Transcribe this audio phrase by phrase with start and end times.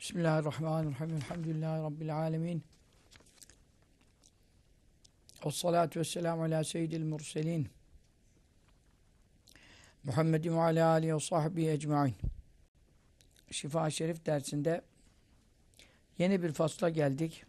[0.00, 1.16] Bismillahirrahmanirrahim.
[1.16, 2.62] Elhamdülillahi Rabbil alemin.
[5.46, 7.68] Ve salatu ve selamu ala seyyidil murselin.
[10.04, 12.14] Muhammedin ve ala alihi ve sahbihi ecmain.
[13.50, 14.82] Şifa Şerif dersinde
[16.18, 17.44] yeni bir fasla geldik.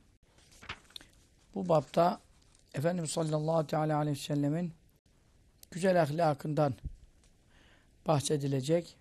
[1.56, 2.22] Bu bapta
[2.74, 4.74] Efendimiz sallallahu teala aleyhi ve sellemin
[5.72, 6.74] güzel ahlakından
[8.08, 8.98] bahsedilecek.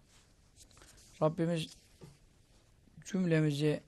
[1.23, 1.80] Rabbimiz
[3.13, 3.83] cümlemizi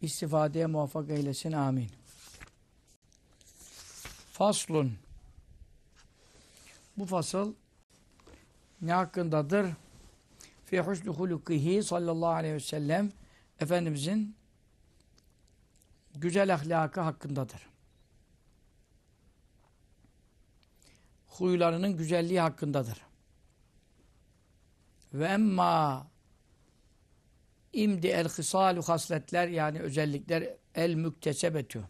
[0.00, 1.52] istifadeye muvaffak eylesin.
[1.52, 1.90] Amin.
[4.32, 4.92] Faslun
[6.96, 7.54] Bu fasıl
[8.82, 9.66] ne hakkındadır?
[10.64, 13.12] Fi husnü hulukihi sallallahu aleyhi ve sellem
[13.60, 14.36] Efendimizin
[16.14, 17.66] güzel ahlakı hakkındadır.
[21.28, 23.02] Huylarının güzelliği hakkındadır.
[25.12, 26.06] Ve emma
[27.76, 31.84] imdi el hisalu hasletler yani özellikler el müktesebetü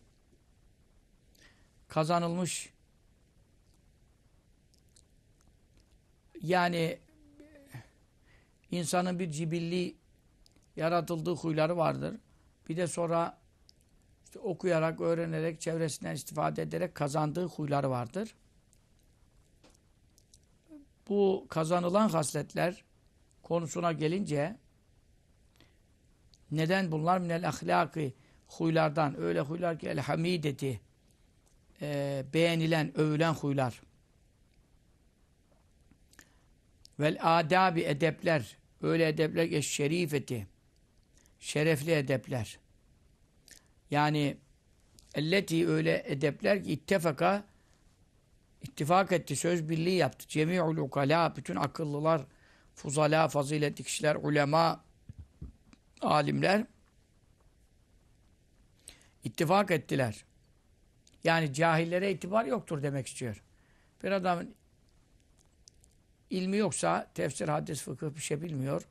[1.89, 2.73] kazanılmış
[6.43, 6.99] yani
[8.71, 9.97] insanın bir cibilli
[10.77, 12.17] yaratıldığı huyları vardır.
[12.69, 13.39] Bir de sonra
[14.25, 18.35] işte okuyarak, öğrenerek, çevresinden istifade ederek kazandığı huyları vardır.
[21.09, 22.85] Bu kazanılan hasletler
[23.43, 24.57] konusuna gelince
[26.51, 27.19] neden bunlar?
[27.19, 28.15] Minel ahlaki
[28.49, 29.21] huylardan.
[29.21, 29.99] Öyle huylar ki el
[31.83, 33.83] e, beğenilen, övülen huylar.
[37.01, 38.57] Vel adabi edepler.
[38.83, 40.47] Öyle edepler ki şerifeti
[41.41, 42.59] şerefli edepler.
[43.91, 44.37] Yani
[45.15, 47.45] elleti öyle edepler ki ittefaka
[48.63, 50.29] ittifak etti, söz birliği yaptı.
[50.29, 52.23] Cemi'ul ukala, bütün akıllılar,
[52.75, 54.85] fuzala, faziletli kişiler, ulema,
[56.01, 56.67] alimler
[59.25, 60.25] ittifak ettiler.
[61.25, 63.43] Yani cahillere itibar yoktur demek istiyor.
[64.03, 64.55] Bir adamın
[66.31, 68.83] ilmi yoksa tefsir, hadis, fıkıh bir şey bilmiyor.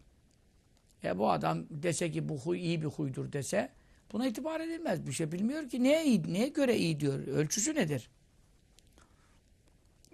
[1.03, 3.71] E bu adam dese ki bu huy iyi bir huydur dese
[4.13, 5.07] buna itibar edilmez.
[5.07, 7.27] Bir şey bilmiyor ki neye, iyi, neye göre iyi diyor.
[7.27, 8.09] Ölçüsü nedir?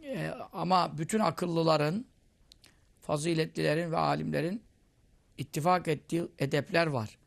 [0.04, 2.06] E, ama bütün akıllıların,
[3.02, 4.64] faziletlilerin ve alimlerin
[5.42, 7.18] ittifak ettiği edepler var.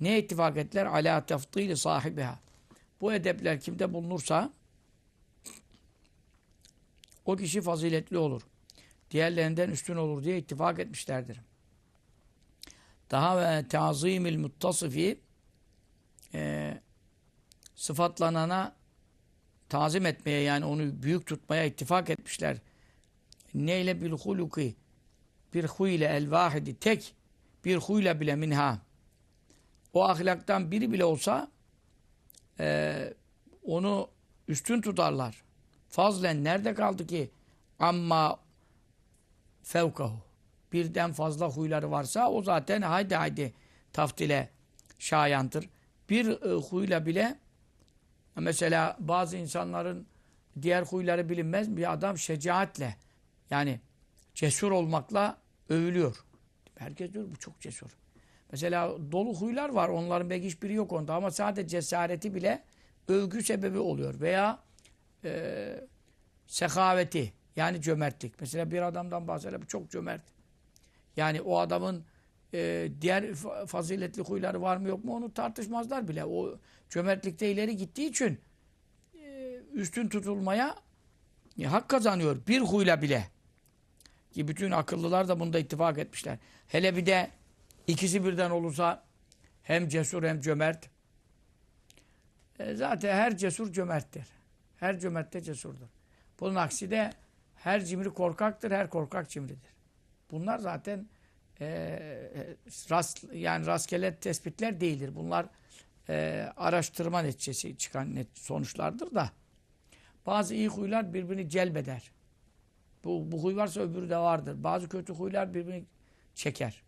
[0.00, 0.86] Ne ittifak ettiler?
[0.86, 2.40] Ala tefdili sahibiha.
[3.00, 4.52] Bu edepler kimde bulunursa
[7.24, 8.42] o kişi faziletli olur.
[9.10, 11.40] Diğerlerinden üstün olur diye ittifak etmişlerdir.
[13.10, 15.20] Daha ve tazimil muttasifi
[16.34, 16.74] e,
[17.74, 18.76] sıfatlanana
[19.68, 22.58] tazim etmeye yani onu büyük tutmaya ittifak etmişler.
[23.54, 24.76] Neyle bil huluki
[25.54, 27.14] bir huy ile el vahidi tek
[27.66, 28.78] bir huyla bile minha
[29.92, 31.50] o ahlaktan biri bile olsa
[32.60, 33.14] e,
[33.64, 34.08] onu
[34.48, 35.42] üstün tutarlar.
[35.88, 37.30] Fazlen nerede kaldı ki
[37.78, 38.40] amma
[39.62, 40.18] fevkahu
[40.72, 43.54] birden fazla huyları varsa o zaten haydi haydi
[43.92, 44.50] taftile
[44.98, 45.68] şayandır.
[46.10, 47.38] Bir e, huyla bile
[48.36, 50.06] mesela bazı insanların
[50.62, 52.96] diğer huyları bilinmez bir adam şecaatle
[53.50, 53.80] yani
[54.34, 55.38] cesur olmakla
[55.68, 56.25] övülüyor.
[56.78, 57.90] Herkes diyor bu çok cesur.
[58.52, 59.88] Mesela dolu huylar var.
[59.88, 61.14] Onların belki hiçbiri yok onda.
[61.14, 62.62] Ama sadece cesareti bile
[63.08, 64.20] övgü sebebi oluyor.
[64.20, 64.58] Veya
[65.24, 65.80] e,
[66.46, 68.40] sehaveti yani cömertlik.
[68.40, 69.66] Mesela bir adamdan bahsedelim.
[69.66, 70.22] Çok cömert.
[71.16, 72.04] Yani o adamın
[72.54, 73.34] e, diğer
[73.66, 76.24] faziletli huyları var mı yok mu onu tartışmazlar bile.
[76.24, 76.58] O
[76.90, 78.38] cömertlikte ileri gittiği için
[79.14, 80.76] e, üstün tutulmaya
[81.60, 82.46] e, hak kazanıyor.
[82.46, 83.35] Bir huyla bile.
[84.36, 86.38] Ki bütün akıllılar da bunda ittifak etmişler.
[86.68, 87.30] Hele bir de
[87.86, 89.04] ikisi birden olursa
[89.62, 90.90] hem cesur hem cömert.
[92.58, 94.26] E zaten her cesur cömerttir.
[94.76, 95.86] Her cömert de cesurdur.
[96.40, 97.12] Bunun aksi de
[97.54, 99.70] her cimri korkaktır, her korkak cimridir.
[100.30, 101.08] Bunlar zaten
[101.60, 101.98] e,
[102.90, 105.14] rast, yani rastgele tespitler değildir.
[105.14, 105.46] Bunlar
[106.08, 109.30] e, araştırma neticesi çıkan net sonuçlardır da
[110.26, 112.15] bazı iyi huylar birbirini celbeder.
[113.06, 114.64] Bu, bu huy varsa öbürü de vardır.
[114.64, 115.84] Bazı kötü huylar birbirini
[116.34, 116.82] çeker.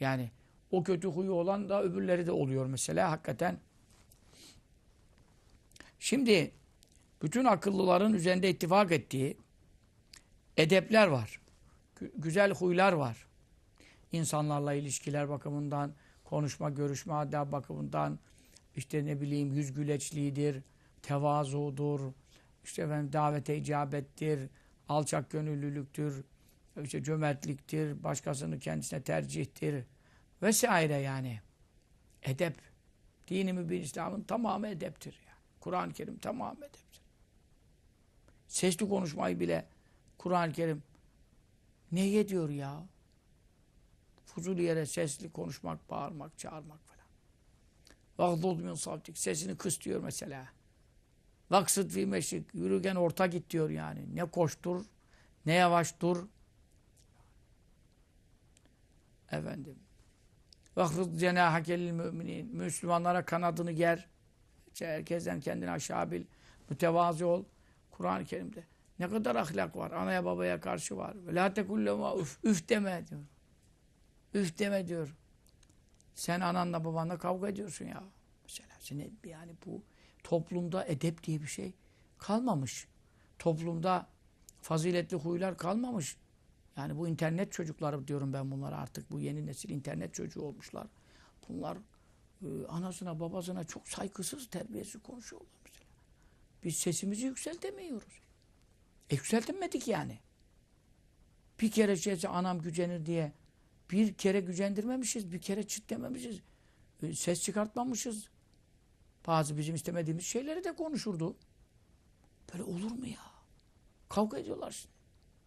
[0.00, 0.30] Yani
[0.70, 3.58] o kötü huyu olan da öbürleri de oluyor mesela hakikaten.
[5.98, 6.50] Şimdi
[7.22, 9.36] bütün akıllıların üzerinde ittifak ettiği
[10.56, 11.40] edepler var.
[12.16, 13.26] Güzel huylar var.
[14.12, 15.92] İnsanlarla ilişkiler bakımından,
[16.24, 18.18] konuşma, görüşme adab bakımından,
[18.76, 20.62] işte ne bileyim yüz güleçliğidir,
[21.02, 22.12] tevazudur,
[22.64, 24.48] işte efendim davete icabettir,
[24.88, 26.24] alçak gönüllülüktür,
[26.82, 29.84] işte cömertliktir, başkasını kendisine tercihtir,
[30.42, 31.40] Vesaire yani.
[32.22, 32.56] Edep.
[33.28, 35.20] Dini mübin İslam'ın tamamı edeptir.
[35.26, 35.38] Yani.
[35.60, 37.02] Kur'an-ı Kerim tamamı edeptir.
[38.48, 39.66] Sesli konuşmayı bile
[40.18, 40.82] Kur'an-ı Kerim
[41.92, 42.86] neye diyor ya?
[44.26, 47.06] Fuzul yere sesli konuşmak, bağırmak, çağırmak falan.
[48.18, 49.18] Vagdud min savtik.
[49.18, 50.48] Sesini kıs diyor mesela.
[51.52, 52.54] Vaksıt fi meşrik.
[52.54, 54.16] Yürürken orta git diyor yani.
[54.16, 54.84] Ne koştur,
[55.46, 56.26] ne yavaş dur.
[59.32, 59.76] Efendim.
[60.76, 62.56] Vahfız cenahakelil müminin.
[62.56, 64.08] Müslümanlara kanadını ger.
[64.78, 66.24] Herkesten kendini aşağı bil.
[66.70, 67.44] Mütevazi ol.
[67.90, 68.64] Kur'an-ı Kerim'de.
[68.98, 69.90] Ne kadar ahlak var.
[69.90, 71.14] Anaya babaya karşı var.
[71.14, 73.20] La tekullema üf, üf deme diyor.
[74.34, 75.14] Üf deme diyor.
[76.14, 78.04] Sen ananla babanla kavga ediyorsun ya.
[78.44, 78.68] Mesela
[79.24, 79.82] yani bu
[80.22, 81.72] toplumda edep diye bir şey
[82.18, 82.88] kalmamış.
[83.38, 84.06] Toplumda
[84.62, 86.16] faziletli huylar kalmamış.
[86.76, 90.86] Yani bu internet çocukları diyorum ben bunlara artık bu yeni nesil internet çocuğu olmuşlar.
[91.48, 91.78] Bunlar
[92.42, 95.86] e, anasına babasına çok saygısız terbiyesiz konuşuyorlar mesela.
[96.64, 98.22] Biz sesimizi yükseltemiyoruz.
[99.10, 100.18] E yükseltemedik yani.
[101.60, 103.32] Bir kere şeyse anam gücenir diye
[103.90, 106.40] bir kere gücendirmemişiz, bir kere çıt dememişiz.
[107.02, 108.28] E, ses çıkartmamışız.
[109.26, 111.36] Bazı bizim istemediğimiz şeyleri de konuşurdu.
[112.52, 113.32] Böyle olur mu ya?
[114.08, 114.94] Kavga ediyorlar şimdi.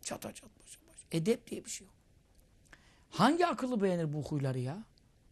[0.02, 1.00] Çata çat başa baş.
[1.12, 1.96] Edep diye bir şey yok.
[3.10, 4.84] Hangi akıllı beğenir bu huyları ya?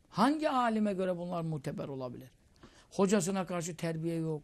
[0.09, 2.31] Hangi alime göre bunlar muteber olabilir?
[2.91, 4.43] Hocasına karşı terbiye yok.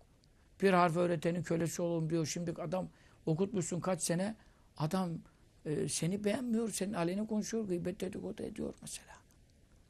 [0.62, 2.26] Bir harf öğretenin kölesi olun diyor.
[2.26, 2.90] Şimdi adam
[3.26, 4.36] okutmuşsun kaç sene.
[4.78, 5.12] Adam
[5.66, 6.70] e, seni beğenmiyor.
[6.70, 7.64] Senin aleyhine konuşuyor.
[7.68, 9.16] Gıybet dedikodu ediyor mesela.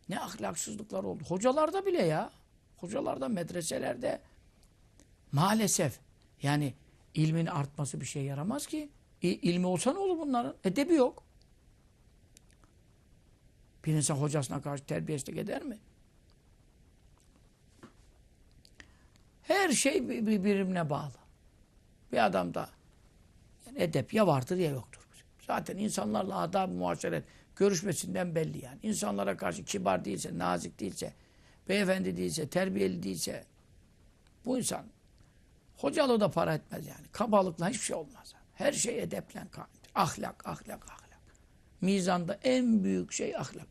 [0.10, 1.24] Ne ahlaksızlıklar oldu.
[1.28, 2.32] Hocalarda bile ya.
[2.82, 4.22] Hocalarda, medreselerde
[5.32, 6.00] maalesef
[6.42, 6.74] yani
[7.14, 8.90] ilmin artması bir şey yaramaz ki.
[9.22, 10.56] İ, ilmi olsa ne olur bunların?
[10.64, 11.24] Edebi yok.
[13.86, 15.78] Bir insan hocasına karşı terbiyesizlik eder mi?
[19.44, 21.14] Her şey birbirine bağlı.
[22.12, 22.70] Bir adamda
[23.68, 25.02] yani edep ya vardır ya yoktur.
[25.48, 27.24] Zaten insanlarla adab-ı muaşeret
[27.56, 28.80] görüşmesinden belli yani.
[28.84, 31.14] İnsanlara karşı kibar değilse, nazik değilse,
[31.70, 33.46] beyefendi değilse, terbiyeli değilse
[34.46, 34.86] bu insan
[35.78, 37.08] hocalığı da para etmez yani.
[37.12, 38.34] Kabalıkla hiçbir şey olmaz.
[38.54, 39.92] Her şey edeple kaimdir.
[39.96, 41.20] Ahlak, ahlak, ahlak.
[41.82, 43.68] Mizanda en büyük şey ahlak.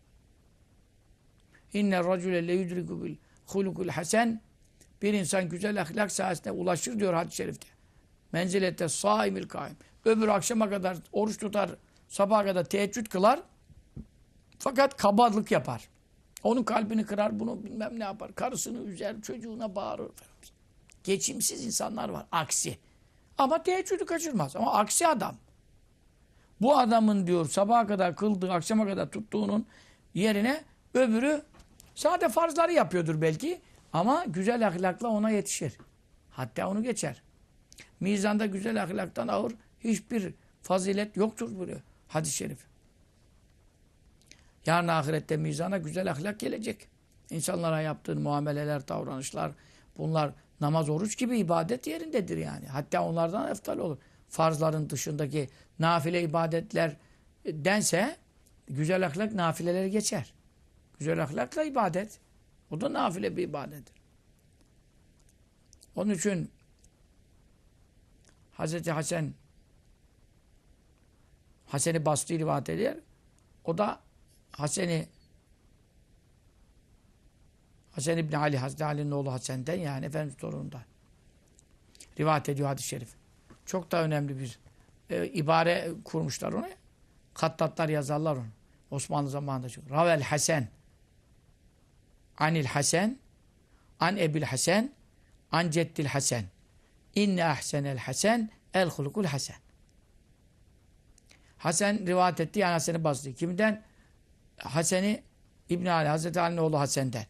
[1.73, 3.17] İnne racule le yudriku bil
[3.47, 4.41] hulukul hasen
[5.03, 7.67] bir insan güzel ahlak sayesinde ulaşır diyor hadis-i şerifte.
[8.33, 9.77] Menzilette saimil kaim.
[10.05, 11.71] Öbür akşama kadar oruç tutar,
[12.09, 13.41] sabaha kadar teheccüd kılar.
[14.59, 15.89] Fakat kabalık yapar.
[16.43, 18.35] Onun kalbini kırar, bunu bilmem ne yapar.
[18.35, 20.11] Karısını üzer, çocuğuna bağırır.
[21.05, 22.26] Geçimsiz insanlar var.
[22.32, 22.79] Aksi.
[23.38, 24.56] Ama teheccüdü kaçırmaz.
[24.56, 25.37] Ama aksi adam.
[26.61, 29.67] Bu adamın diyor sabaha kadar kıldığı, akşama kadar tuttuğunun
[30.14, 30.64] yerine
[30.94, 31.43] öbürü
[31.94, 33.61] sade farzları yapıyordur belki.
[33.93, 35.73] Ama güzel ahlakla ona yetişir.
[36.31, 37.23] Hatta onu geçer.
[38.00, 41.79] Mizanda güzel ahlaktan ağır hiçbir fazilet yoktur buraya.
[42.08, 42.68] Hadis-i şerif.
[44.69, 46.88] Yarın ahirette mizana güzel ahlak gelecek.
[47.31, 49.53] İnsanlara yaptığın muameleler, davranışlar
[49.99, 52.67] bunlar namaz, oruç gibi ibadet yerindedir yani.
[52.67, 53.99] Hatta onlardan eftal olur.
[54.29, 55.49] Farzların dışındaki
[55.79, 56.97] nafile ibadetler
[57.47, 58.17] dense
[58.69, 60.35] güzel ahlak nafileleri geçer.
[60.99, 62.19] Güzel ahlakla ibadet.
[62.71, 63.95] O da nafile bir ibadettir.
[65.97, 66.50] Onun için
[68.52, 69.35] Hazreti Hasan
[71.66, 72.97] Hasan-ı Basri rivayet eder.
[73.64, 74.08] O da
[74.59, 75.07] Hasan-ı
[77.93, 80.83] Hasan İbni Ali, Hazreti Ali'nin oğlu Hasan'den yani Efendimiz torunundan.
[82.21, 83.09] Rivayet ediyor hadis-i şerif.
[83.67, 84.59] Çok da önemli bir
[85.11, 86.69] e, ibare kurmuşlar onu.
[87.35, 88.47] Kattatlar yazarlar onu.
[88.91, 89.91] Osmanlı zamanında çok.
[89.91, 90.67] Ravel Hasan
[92.38, 93.19] Anil Hasan
[94.00, 94.91] An Ebil Hasan
[95.53, 96.43] An Ceddil Hasan
[97.15, 99.57] İnne ahsenel hasen el hulukul hasen.
[101.59, 103.35] Hasan rivayet etti yani Hasan'ı.
[103.35, 103.88] Kimden?
[104.59, 105.19] Hasan'ı
[105.69, 107.25] İbn Ali, Hazreti Ali'nin oğlu Hasan'den.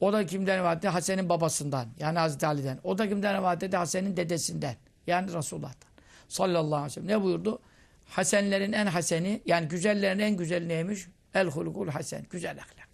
[0.00, 0.84] O da kimden rivayet?
[0.84, 1.88] Hasan'ın babasından.
[1.98, 2.78] Yani Hazreti Ali'den.
[2.84, 3.76] O da kimden rivayet etti?
[3.76, 4.76] Hasan'ın dedesinden.
[5.06, 5.90] Yani Resulullah'tan.
[6.28, 7.08] Sallallahu aleyhi ve sellem.
[7.08, 7.60] Ne buyurdu?
[8.04, 11.06] Hasenlerin en haseni, yani güzellerin en güzeli neymiş?
[11.34, 12.26] El hulukul hasen.
[12.30, 12.88] Güzel ahlak.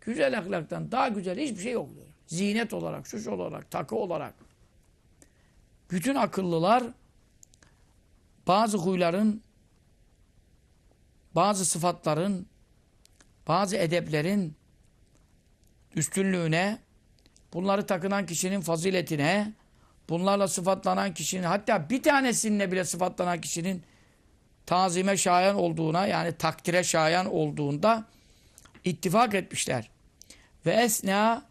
[0.00, 1.88] Güzel ahlaktan daha güzel hiçbir şey yok.
[2.26, 4.34] Zinet olarak, süs olarak, takı olarak.
[5.90, 6.84] Bütün akıllılar
[8.46, 9.42] bazı huyların,
[11.38, 12.46] bazı sıfatların,
[13.48, 14.56] bazı edeplerin
[15.94, 16.78] üstünlüğüne,
[17.52, 19.52] bunları takınan kişinin faziletine,
[20.08, 23.82] bunlarla sıfatlanan kişinin, hatta bir tanesinle bile sıfatlanan kişinin
[24.66, 28.04] tazime şayan olduğuna, yani takdire şayan olduğunda
[28.84, 29.90] ittifak etmişler.
[30.66, 31.42] Ve esna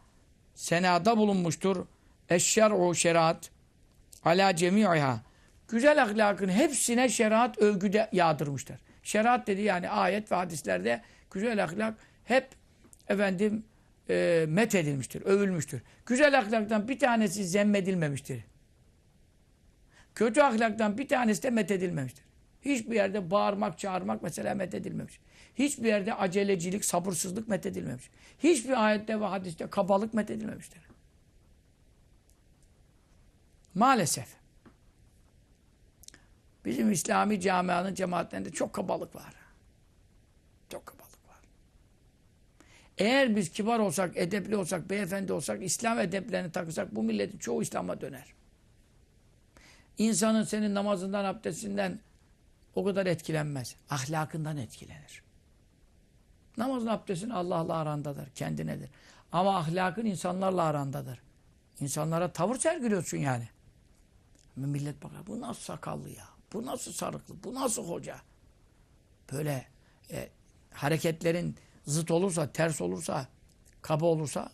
[0.56, 1.86] senada bulunmuştur.
[2.29, 3.51] Eşşer'u şeriat
[4.25, 5.22] ala cemi'iha.
[5.67, 8.87] Güzel ahlakın hepsine şeriat övgüde yağdırmışlar.
[9.08, 12.48] Şeriat dedi yani ayet ve hadislerde güzel ahlak hep
[13.08, 13.66] efendim
[14.10, 15.82] e, met edilmiştir, övülmüştür.
[16.06, 18.44] Güzel ahlaktan bir tanesi zemmedilmemiştir.
[20.16, 22.24] Kötü ahlaktan bir tanesi de met edilmemiştir.
[22.62, 25.20] Hiçbir yerde bağırmak, çağırmak mesela met edilmemiş.
[25.56, 28.10] Hiçbir yerde acelecilik, sabırsızlık met edilmemiş.
[28.40, 30.82] Hiçbir ayette ve hadiste kabalık met edilmemiştir.
[33.76, 34.37] Maalesef.
[36.68, 39.34] Bizim İslami camianın cemaatlerinde çok kabalık var.
[40.70, 41.40] Çok kabalık var.
[42.98, 48.02] Eğer biz kibar olsak, edepli olsak, beyefendi olsak, İslam edeplerini takırsak bu milletin çoğu İslam'a
[48.02, 48.34] döner.
[49.98, 52.00] İnsanın senin namazından, abdestinden
[52.76, 53.76] o kadar etkilenmez.
[53.90, 55.24] Ahlakından etkilenir.
[56.58, 58.90] Namazın abdestin Allah'la arandadır, kendinedir.
[59.32, 61.22] Ama ahlakın insanlarla arandadır.
[61.80, 63.50] İnsanlara tavır sergiliyorsun yani.
[64.56, 66.37] Millet bakar, bu nasıl sakallı ya?
[66.54, 67.36] Bu nasıl sarıklı?
[67.44, 68.18] Bu nasıl hoca?
[69.32, 69.66] Böyle
[70.12, 70.30] e,
[70.72, 73.27] hareketlerin zıt olursa, ters olursa,
[73.82, 74.51] kaba olursa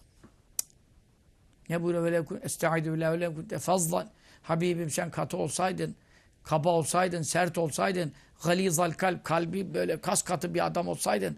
[1.69, 2.03] ne buyuruyor?
[2.03, 4.09] Böyle estaizu billahi öyle kunte fazlan.
[4.41, 5.95] Habibim sen katı olsaydın,
[6.43, 11.37] kaba olsaydın, sert olsaydın, galizal kalp, kalbi böyle kas katı bir adam olsaydın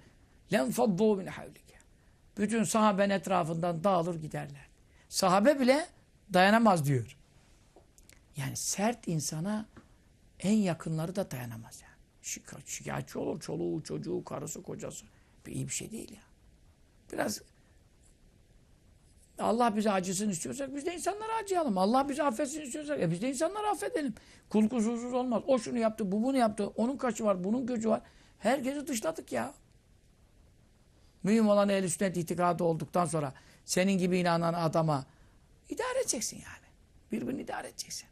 [0.54, 1.76] lem faddu min havlike.
[2.38, 4.68] Bütün sahaben etrafından dağılır giderler.
[5.10, 5.88] Sahabe bile
[6.34, 7.18] dayanamaz diyor.
[8.38, 9.66] Yani sert insana
[10.40, 11.96] en yakınları da dayanamaz yani.
[12.22, 13.42] Şika, şikayetçi olur.
[13.42, 15.06] Çoluğu, çocuğu, karısı, kocası.
[15.46, 16.22] Bir iyi bir şey değil ya.
[17.12, 17.42] Biraz
[19.40, 21.78] Allah bize acısını istiyorsak biz de insanlara acıyalım.
[21.78, 24.14] Allah bize affetsin istiyorsak e biz de insanları affedelim.
[24.50, 25.44] Kul kusursuz olmaz.
[25.48, 26.68] O şunu yaptı, bu bunu yaptı.
[26.68, 28.02] Onun kaçı var, bunun gücü var.
[28.40, 29.54] Herkesi dışladık ya.
[31.24, 33.34] Mühim olan ehl sünnet itikadı olduktan sonra
[33.66, 35.06] senin gibi inanan adama
[35.70, 36.66] idare edeceksin yani.
[37.12, 38.08] Birbirini idare edeceksin.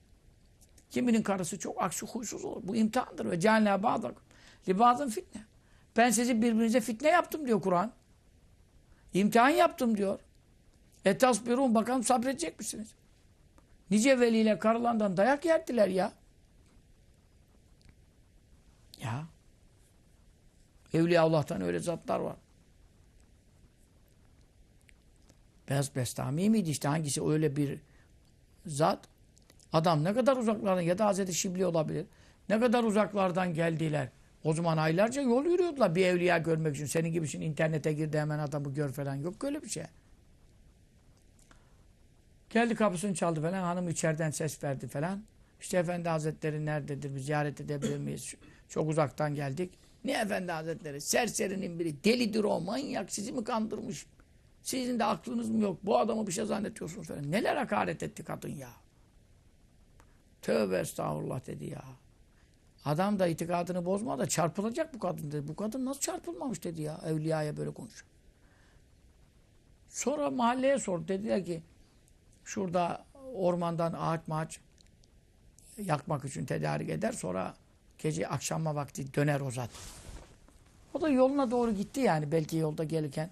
[0.93, 2.61] Kiminin karısı çok akşı huysuz olur.
[2.63, 3.31] Bu imtihandır.
[3.31, 4.23] Ve cehennem bağdakum.
[4.67, 5.41] Libazın fitne.
[5.97, 7.91] Ben sizi birbirinize fitne yaptım diyor Kur'an.
[9.13, 10.19] İmtihan yaptım diyor.
[11.05, 12.87] Etasbirun bakalım sabredecek misiniz?
[13.89, 16.13] Nice veliyle karılandan dayak yerdiler ya.
[19.01, 19.25] Ya.
[20.93, 22.35] Evliya Allah'tan öyle zatlar var.
[25.69, 27.79] Beyaz Bestami miydi işte hangisi öyle bir
[28.65, 29.12] zat?
[29.73, 32.05] Adam ne kadar uzaklardan ya da Hazreti Şibli olabilir.
[32.49, 34.09] Ne kadar uzaklardan geldiler.
[34.43, 36.85] O zaman aylarca yol yürüyordular bir evliya görmek için.
[36.85, 39.15] Senin gibisin internete girdi hemen adamı gör falan.
[39.15, 39.83] Yok öyle bir şey.
[42.49, 43.63] Geldi kapısını çaldı falan.
[43.63, 45.23] Hanım içeriden ses verdi falan.
[45.61, 47.15] İşte Efendi Hazretleri nerededir?
[47.15, 48.35] Bir ziyaret edebilir miyiz?
[48.69, 49.73] Çok uzaktan geldik.
[50.05, 51.01] Ne Efendi Hazretleri?
[51.01, 52.03] Serserinin biri.
[52.03, 53.11] Delidir o manyak.
[53.11, 54.05] Sizi mi kandırmış?
[54.61, 55.79] Sizin de aklınız mı yok?
[55.83, 57.31] Bu adamı bir şey zannetiyorsunuz falan.
[57.31, 58.69] Neler hakaret etti kadın ya.
[60.43, 61.83] Tövbe estağfurullah dedi ya.
[62.85, 65.47] Adam da itikadını bozma da çarpılacak bu kadın dedi.
[65.47, 67.01] Bu kadın nasıl çarpılmamış dedi ya.
[67.05, 68.05] Evliyaya böyle konuş.
[69.89, 71.07] Sonra mahalleye sordu.
[71.07, 71.63] Dediler ki
[72.43, 74.59] şurada ormandan ağaç maaç
[75.77, 77.11] yakmak için tedarik eder.
[77.11, 77.53] Sonra
[77.97, 79.69] gece akşama vakti döner o zat.
[80.93, 82.31] O da yoluna doğru gitti yani.
[82.31, 83.29] Belki yolda gelirken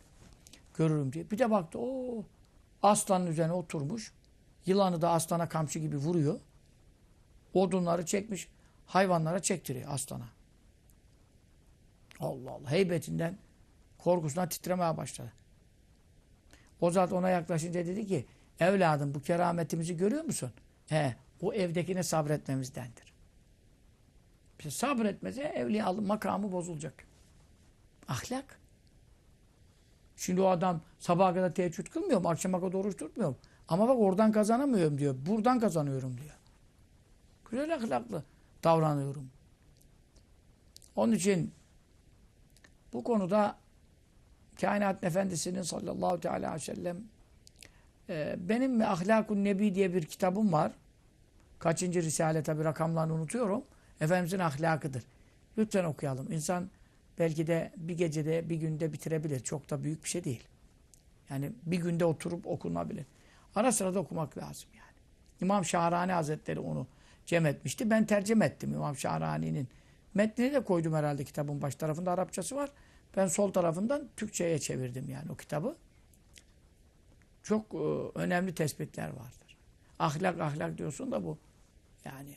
[0.74, 1.32] görürüm diye.
[1.32, 2.24] Bir de baktı o
[2.84, 4.14] aslanın üzerine oturmuş.
[4.66, 6.40] Yılanı da aslana kamçı gibi vuruyor.
[7.54, 8.48] Odunları çekmiş.
[8.86, 10.30] Hayvanlara çektiriyor aslana.
[12.20, 12.72] Allah Allah.
[12.72, 13.38] Heybetinden
[13.98, 15.32] korkusundan titremeye başladı.
[16.82, 18.26] O zat ona yaklaşınca dedi ki
[18.60, 20.52] evladım bu kerametimizi görüyor musun?
[20.88, 23.14] He, o evdekine sabretmemizdendir.
[24.60, 27.04] İşte sabretmese evliyalı makamı bozulacak.
[28.08, 28.60] Ahlak.
[30.16, 32.30] Şimdi o adam sabaha kadar teheccüd kılmıyor mu?
[32.30, 33.38] Akşama kadar oruç tutmuyor mu?
[33.68, 35.16] Ama bak oradan kazanamıyorum diyor.
[35.26, 36.36] Buradan kazanıyorum diyor.
[37.52, 38.24] Güzel ahlaklı
[38.64, 39.30] davranıyorum.
[40.96, 41.54] Onun için
[42.94, 43.58] bu konuda
[44.62, 46.98] Kainat Efendisi'nin sallallahu teala aleyhi ve sellem
[48.10, 50.72] e, benim Ahlakun Nebi diye bir kitabım var.
[51.60, 53.64] Kaçıncı risale tabi rakamlarını unutuyorum.
[54.02, 55.04] Efendimizin ahlakıdır.
[55.58, 56.32] Lütfen okuyalım.
[56.32, 56.70] İnsan
[57.20, 59.40] belki de bir gecede, bir günde bitirebilir.
[59.40, 60.44] Çok da büyük bir şey değil.
[61.30, 63.06] Yani bir günde oturup okunabilir.
[63.56, 64.98] Ara sırada okumak lazım yani.
[65.42, 66.88] İmam Şahrani Hazretleri onu
[67.26, 67.90] cem etmişti.
[67.90, 69.68] Ben tercüme ettim İmam Şahrani'nin.
[70.14, 72.72] Metnini de koydum herhalde kitabın baş tarafında Arapçası var.
[73.18, 75.78] Ben sol tarafından Türkçe'ye çevirdim yani o kitabı.
[77.44, 77.78] Çok e,
[78.20, 79.58] önemli tespitler vardır.
[80.00, 81.38] Ahlak ahlak diyorsun da bu
[82.06, 82.36] yani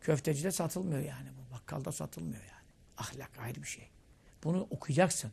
[0.00, 1.54] köftecide satılmıyor yani bu.
[1.54, 2.66] Bakkalda satılmıyor yani.
[2.98, 3.88] Ahlak ayrı bir şey.
[4.44, 5.30] Bunu okuyacaksın.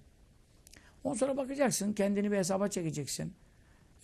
[1.03, 3.33] Ondan sonra bakacaksın, kendini bir hesaba çekeceksin.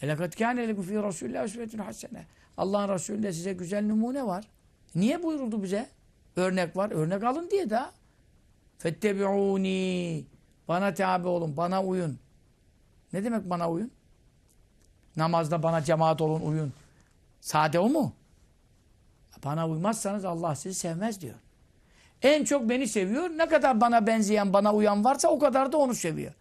[0.01, 2.25] Elakat kâne lekum fî Rasûlillâhi üsvetun hasene.
[2.57, 4.45] Allah'ın Resulü'nde size güzel numune var.
[4.95, 5.89] Niye buyuruldu bize?
[6.35, 6.91] Örnek var.
[6.91, 7.81] Örnek alın diye de.
[8.77, 10.23] Fettebi'ûni.
[10.67, 12.19] Bana tabi olun, bana uyun.
[13.13, 13.91] Ne demek bana uyun?
[15.15, 16.73] Namazda bana cemaat olun, uyun.
[17.41, 18.13] Sade o mu?
[19.43, 21.35] Bana uymazsanız Allah sizi sevmez diyor.
[22.21, 23.29] En çok beni seviyor.
[23.29, 26.33] Ne kadar bana benzeyen, bana uyan varsa o kadar da onu seviyor.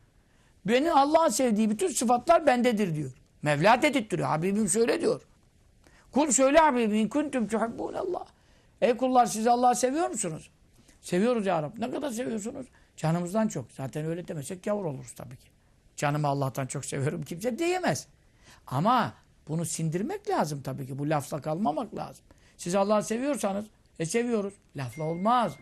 [0.64, 3.12] Beni Allah'ın sevdiği bütün sıfatlar bendedir diyor.
[3.42, 4.28] Mevla dedirtiyor.
[4.28, 5.22] Habibim şöyle diyor.
[6.12, 8.26] Kul söyle Habibim kuntum tuhibbunallah.
[8.80, 10.50] Ey kullar siz Allah'ı seviyor musunuz?
[11.00, 11.80] Seviyoruz ya Rabbi.
[11.80, 12.66] Ne kadar seviyorsunuz?
[12.96, 13.72] Canımızdan çok.
[13.72, 15.48] Zaten öyle demesek gavur oluruz tabii ki.
[15.96, 18.06] Canımı Allah'tan çok seviyorum kimse diyemez.
[18.66, 19.14] Ama
[19.48, 20.98] bunu sindirmek lazım tabii ki.
[20.98, 22.24] Bu lafla kalmamak lazım.
[22.56, 23.66] Siz Allah'ı seviyorsanız,
[23.98, 24.54] e seviyoruz.
[24.76, 25.56] Lafla olmaz.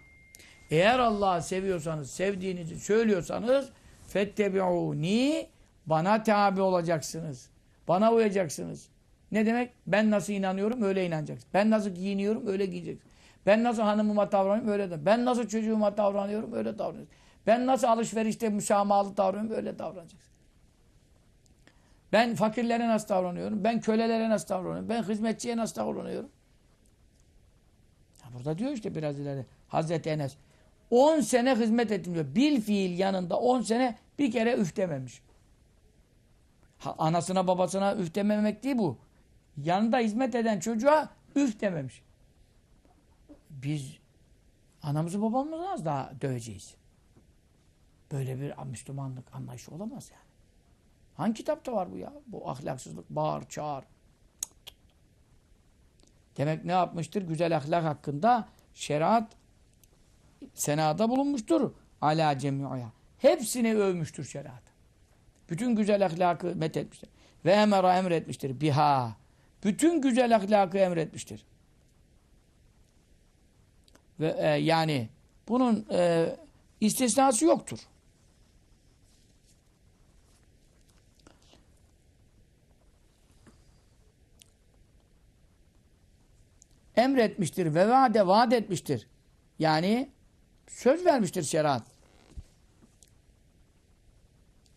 [0.71, 3.71] Eğer Allah'ı seviyorsanız, sevdiğinizi söylüyorsanız
[4.09, 5.49] fettebi'uni
[5.87, 7.49] bana tabi olacaksınız.
[7.89, 8.89] Bana uyacaksınız.
[9.33, 9.73] Ne demek?
[9.87, 11.49] Ben nasıl inanıyorum öyle inanacaksın.
[11.55, 13.11] Ben nasıl giyiniyorum öyle giyeceksin.
[13.47, 15.07] Ben nasıl hanımıma davranıyorum öyle de.
[15.07, 17.13] Ben nasıl çocuğuma davranıyorum öyle davranıyorum.
[17.47, 20.33] Ben nasıl alışverişte müsamahalı davranıyorum öyle davranacaksın.
[22.13, 23.65] Ben fakirlere nasıl davranıyorum?
[23.65, 24.89] Ben kölelere nasıl davranıyorum?
[24.89, 26.31] Ben hizmetçiye nasıl davranıyorum?
[28.37, 29.47] Burada diyor işte biraz ileri.
[29.69, 30.37] Hazreti Enes.
[30.91, 32.35] 10 sene hizmet ettim diyor.
[32.35, 35.23] Bil fiil yanında 10 sene bir kere üf dememiş.
[36.85, 38.99] Anasına babasına üf dememek değil bu.
[39.57, 42.03] Yanında hizmet eden çocuğa üf dememiş.
[43.51, 43.99] Biz
[44.83, 46.75] anamızı babamızı az daha döveceğiz.
[48.13, 50.27] Böyle bir Müslümanlık anlayışı olamaz yani.
[51.15, 52.13] Hangi kitapta var bu ya?
[52.27, 53.85] Bu ahlaksızlık, bağır, çağır.
[56.37, 57.23] Demek ne yapmıştır?
[57.23, 59.33] Güzel ahlak hakkında şeriat
[60.55, 61.73] senada bulunmuştur.
[62.01, 62.93] Ala cemi'ya.
[63.19, 64.63] Hepsini övmüştür şeriat.
[65.51, 67.09] Bütün güzel ahlakı methetmiştir.
[67.45, 68.61] Ve emera emretmiştir.
[68.61, 69.17] Biha.
[69.65, 71.45] Bütün güzel ahlakı emretmiştir.
[74.21, 75.09] Ve e, yani
[75.49, 76.37] bunun e,
[76.81, 77.79] istisnası yoktur.
[86.97, 89.07] emretmiştir ve vaade vaat etmiştir.
[89.59, 90.09] Yani
[90.69, 91.96] söz vermiştir şeriat.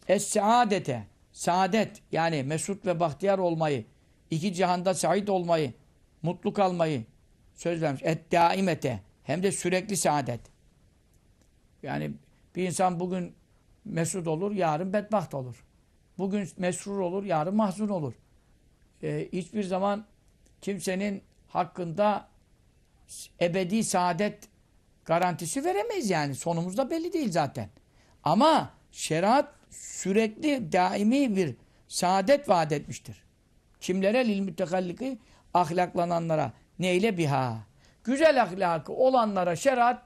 [0.10, 3.86] Es-saadete saadet yani mesut ve bahtiyar olmayı,
[4.32, 5.74] iki cihanda sait olmayı,
[6.22, 7.06] mutlu kalmayı
[7.56, 8.02] söz vermiş.
[8.04, 10.42] Et-daimete hem de sürekli saadet.
[11.84, 12.12] Yani
[12.56, 13.36] bir insan bugün
[13.86, 15.66] mesut olur, yarın bedbaht olur.
[16.18, 18.14] Bugün mesrur olur, yarın mahzun olur.
[19.04, 20.06] Ee, hiçbir zaman
[20.62, 22.28] kimsenin hakkında
[23.42, 24.48] ebedi saadet
[25.06, 26.36] garantisi veremeyiz yani.
[26.36, 27.70] Sonumuz da belli değil zaten.
[28.24, 31.56] Ama şeriat sürekli daimi bir
[31.88, 33.24] saadet vaat etmiştir.
[33.80, 34.28] Kimlere?
[34.28, 35.20] Lil mütekalliki
[35.54, 36.54] ahlaklananlara.
[36.80, 37.58] Neyle biha?
[38.04, 40.04] Güzel ahlakı olanlara şeriat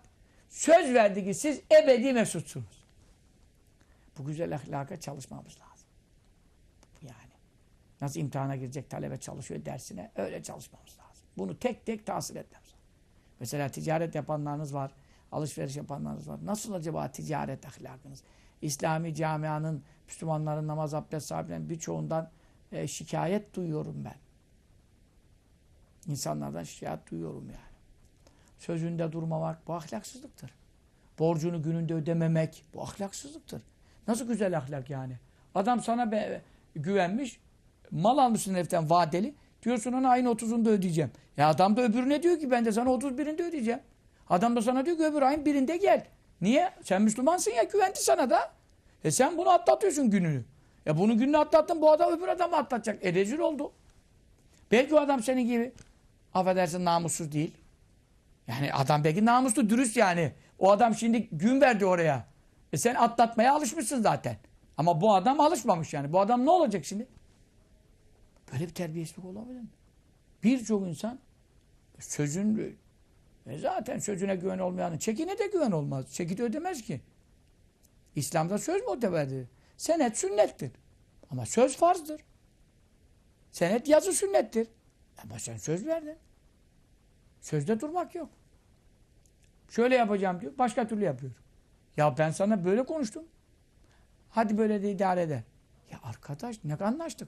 [0.49, 2.83] söz verdi ki siz ebedi mesutsunuz.
[4.17, 5.87] Bu güzel ahlaka çalışmamız lazım.
[7.01, 7.33] Yani.
[8.01, 11.25] Nasıl imtihana girecek talebe çalışıyor dersine öyle çalışmamız lazım.
[11.37, 12.79] Bunu tek tek tahsil etmemiz lazım.
[13.39, 14.91] Mesela ticaret yapanlarınız var.
[15.33, 16.39] Alışveriş yapanlarınız var.
[16.45, 18.23] Nasıl acaba ticaret ahlakınız?
[18.61, 22.29] İslami camianın, Müslümanların namaz abdest sahiplerinin birçoğundan
[22.71, 24.15] e, şikayet duyuyorum ben.
[26.11, 27.73] İnsanlardan şikayet duyuyorum yani.
[28.57, 30.53] Sözünde durmamak bu ahlaksızlıktır.
[31.19, 33.61] Borcunu gününde ödememek bu ahlaksızlıktır.
[34.07, 35.17] Nasıl güzel ahlak yani?
[35.55, 36.41] Adam sana be,
[36.75, 37.39] güvenmiş,
[37.91, 39.35] mal almışsın heriften vadeli.
[39.63, 41.11] Diyorsun ona ayın 30'unda ödeyeceğim.
[41.37, 43.79] Ya adam da öbürüne diyor ki ben de sana 31'inde ödeyeceğim.
[44.29, 46.05] Adam da sana diyor ki öbür ayın birinde gel.
[46.41, 46.73] Niye?
[46.83, 48.51] Sen Müslümansın ya güvendi sana da.
[49.03, 50.43] E sen bunu atlatıyorsun gününü.
[50.85, 53.05] Ya bunun gününü atlattın bu adam öbür adamı atlatacak.
[53.05, 53.71] E rezil oldu.
[54.71, 55.73] Belki o adam senin gibi
[56.33, 57.53] affedersin namussuz değil.
[58.47, 60.31] Yani adam belki namuslu, dürüst yani.
[60.59, 62.25] O adam şimdi gün verdi oraya.
[62.73, 64.37] E sen atlatmaya alışmışsın zaten.
[64.77, 66.13] Ama bu adam alışmamış yani.
[66.13, 67.07] Bu adam ne olacak şimdi?
[68.51, 69.67] Böyle bir terbiyesizlik olabilir mi?
[70.43, 71.19] Birçok insan
[71.99, 72.77] sözün
[73.47, 76.13] e zaten sözüne güven olmayanın çekine de güven olmaz.
[76.13, 77.01] Çeki de ödemez ki.
[78.15, 79.47] İslam'da söz muteberdir.
[79.77, 80.71] Senet sünnettir.
[81.29, 82.21] Ama söz farzdır.
[83.51, 84.67] Senet yazı sünnettir.
[85.23, 86.17] Ama sen söz verdin.
[87.41, 88.29] Sözde durmak yok.
[89.69, 90.57] Şöyle yapacağım diyor.
[90.57, 91.31] Başka türlü yapıyor.
[91.97, 93.23] Ya ben sana böyle konuştum.
[94.29, 95.43] Hadi böyle de idare eder.
[95.91, 97.27] Ya arkadaş ne anlaştık?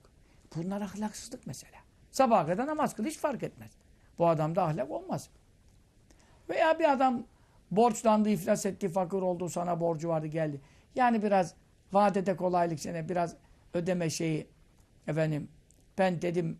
[0.56, 1.80] Bunlar ahlaksızlık mesela.
[2.12, 3.71] Sabaha kadar namaz kıl hiç fark etmez.
[4.17, 5.30] Bu adamda ahlak olmaz.
[6.49, 7.23] Veya bir adam
[7.71, 10.62] borçlandı, iflas etti, fakir oldu, sana borcu vardı geldi.
[10.95, 11.53] Yani biraz
[11.93, 13.36] vadede kolaylık sene biraz
[13.73, 14.47] ödeme şeyi
[15.08, 15.47] efendim
[15.97, 16.60] ben dedim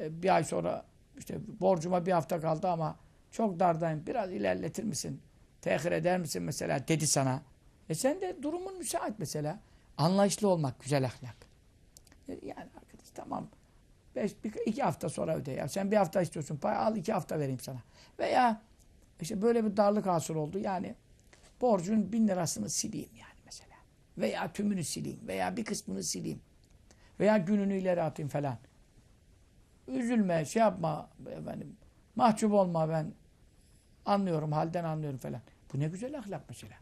[0.00, 0.84] e, bir ay sonra
[1.18, 2.96] işte borcuma bir hafta kaldı ama
[3.30, 4.06] çok dardayım.
[4.06, 5.20] Biraz ilerletir misin?
[5.62, 7.42] Tehir eder misin mesela dedi sana.
[7.88, 9.58] E sen de durumun müsait mesela.
[9.96, 11.36] Anlayışlı olmak güzel ahlak.
[12.28, 13.48] E, Yani arkadaş tamam.
[14.16, 15.68] Beş, bir, iki hafta sonra öde ya.
[15.68, 16.56] Sen bir hafta istiyorsun.
[16.56, 17.78] Pay al iki hafta vereyim sana.
[18.18, 18.60] Veya
[19.20, 20.58] işte böyle bir darlık hasıl oldu.
[20.58, 20.94] Yani
[21.60, 23.76] borcun bin lirasını sileyim yani mesela.
[24.18, 25.28] Veya tümünü sileyim.
[25.28, 26.40] Veya bir kısmını sileyim.
[27.20, 28.58] Veya gününü ileri atayım falan.
[29.88, 31.76] Üzülme, şey yapma efendim.
[32.16, 33.12] Mahcup olma ben.
[34.06, 35.40] Anlıyorum, halden anlıyorum falan.
[35.72, 36.74] Bu ne güzel ahlak mesela.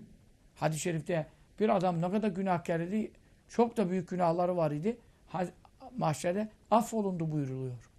[0.54, 1.26] Hadis-i şerifte
[1.60, 3.12] bir adam ne kadar günahkar idi.
[3.48, 4.98] Çok da büyük günahları var idi.
[5.96, 7.90] Mahşerde affolundu buyuruluyor.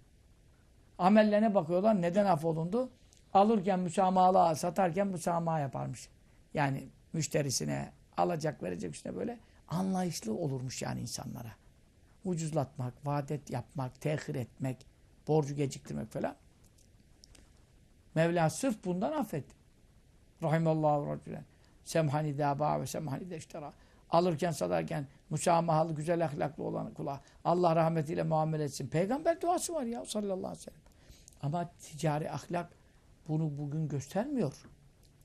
[0.98, 2.02] Amellerine bakıyorlar.
[2.02, 2.90] Neden affolundu?
[3.36, 6.08] Alırken müsamahalı, satarken müsamaha yaparmış.
[6.54, 11.52] Yani müşterisine alacak verecek işte böyle anlayışlı olurmuş yani insanlara.
[12.24, 14.86] Ucuzlatmak, vadet yapmak, tehir etmek,
[15.28, 16.36] borcu geciktirmek falan.
[18.14, 19.54] Mevla sırf bundan affetti.
[20.42, 21.44] Rahimallahu racülen.
[21.84, 23.72] Semhani dâbâ ve semhani deştera.
[24.10, 28.88] Alırken satarken müsamahalı, güzel ahlaklı olan kula Allah rahmetiyle muamele etsin.
[28.88, 30.80] Peygamber duası var ya sallallahu aleyhi ve sellem.
[31.42, 32.85] Ama ticari ahlak
[33.28, 34.54] bunu bugün göstermiyor.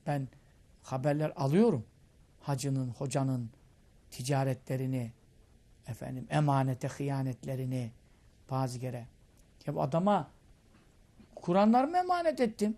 [0.06, 0.28] Ben
[0.82, 1.84] haberler alıyorum.
[2.40, 3.50] Hacının, hocanın
[4.10, 5.12] ticaretlerini,
[5.86, 7.90] efendim emanete hıyanetlerini
[8.50, 9.06] bazı kere.
[9.66, 10.30] Ya adama
[11.34, 12.76] Kur'anlarımı emanet ettim.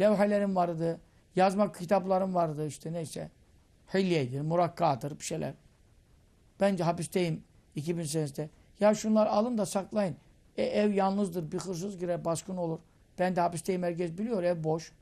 [0.00, 1.00] Levhelerim vardı.
[1.36, 3.30] Yazma kitaplarım vardı işte neyse.
[3.94, 5.54] Hilyedir, murakkadır bir şeyler.
[6.60, 8.50] Bence hapisteyim 2000 senesinde.
[8.80, 10.16] Ya şunlar alın da saklayın.
[10.56, 11.52] E, ev yalnızdır.
[11.52, 12.78] Bir hırsız girer, baskın olur.
[13.18, 14.42] Ben de hapisteyim herkes biliyor.
[14.42, 14.92] Ev boş.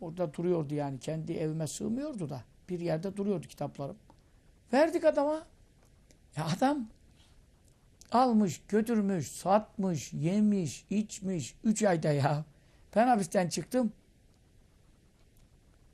[0.00, 0.98] Orada duruyordu yani.
[0.98, 2.44] Kendi evime sığmıyordu da.
[2.68, 3.96] Bir yerde duruyordu kitaplarım.
[4.72, 5.46] Verdik adama.
[6.36, 6.86] Ya adam
[8.12, 11.54] almış, götürmüş, satmış, yemiş, içmiş.
[11.64, 12.44] Üç ayda ya.
[12.96, 13.92] Ben hapisten çıktım.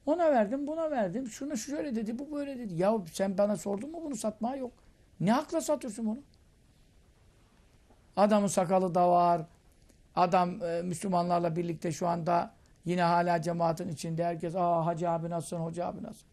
[0.07, 1.29] Ona verdim, buna verdim.
[1.29, 2.75] Şunu şöyle dedi, bu böyle dedi.
[2.75, 4.73] Ya sen bana sordun mu bunu satmaya yok.
[5.21, 6.19] Ne hakla satıyorsun bunu?
[8.17, 9.47] Adamın sakalı da var.
[10.17, 14.25] Adam e, Müslümanlarla birlikte şu anda yine hala cemaatin içinde.
[14.25, 16.29] Herkes aa hacı abi nasılsın, hoca abi nasılsın?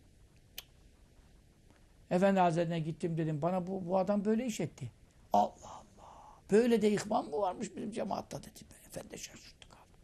[2.12, 3.42] Efendi Hazretleri'ne gittim dedim.
[3.42, 4.92] Bana bu, bu adam böyle iş etti.
[5.34, 6.10] Allah Allah.
[6.52, 8.60] Böyle de ihvan mı varmış bizim cemaatta dedi.
[8.88, 10.00] Efendi şaşırdı kaldı.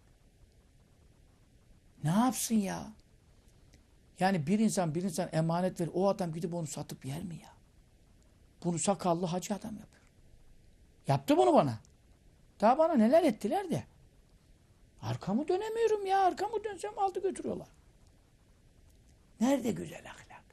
[2.04, 2.88] Ne yapsın ya?
[4.20, 5.92] Yani bir insan bir insan emanet verir.
[5.94, 7.50] O adam gidip onu satıp yer mi ya?
[8.64, 10.04] Bunu sakallı hacı adam yapıyor.
[11.08, 11.80] Yaptı bunu bana.
[12.62, 13.84] Daha bana neler ettiler de.
[15.02, 16.20] Arkamı dönemiyorum ya.
[16.20, 17.68] Arkamı dönsem aldı götürüyorlar.
[19.42, 20.44] Nerede güzel ahlak?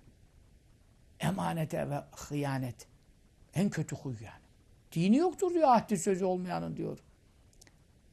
[1.21, 2.87] Emanete ve hıyanet.
[3.55, 4.43] En kötü huy yani.
[4.93, 6.99] Dini yoktur diyor ahdi sözü olmayanın diyor.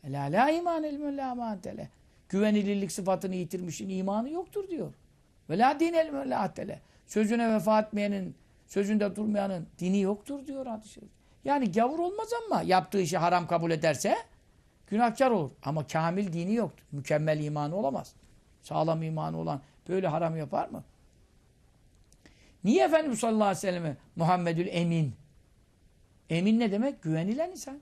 [0.06, 1.90] La la iman ilmün la amantele.
[2.30, 4.94] Güvenilirlik sıfatını yitirmişin imanı yoktur diyor.
[5.50, 6.54] Ve la din ilmün la.
[7.08, 8.36] Sözüne vefa etmeyenin,
[8.68, 11.19] sözünde durmayanın dini yoktur diyor hadis-i şerif.
[11.46, 14.18] Yani gavur olmaz ama yaptığı işi haram kabul ederse
[14.88, 15.52] günahkar olur.
[15.64, 16.86] Ama kamil dini yoktur.
[16.92, 18.14] Mükemmel imanı olamaz.
[18.62, 20.84] Sağlam imanı olan böyle haram yapar mı?
[22.64, 25.14] Niye Efendimiz sallallahu aleyhi ve selleme Muhammedül Emin?
[26.30, 27.02] Emin ne demek?
[27.02, 27.80] Güvenilen insan.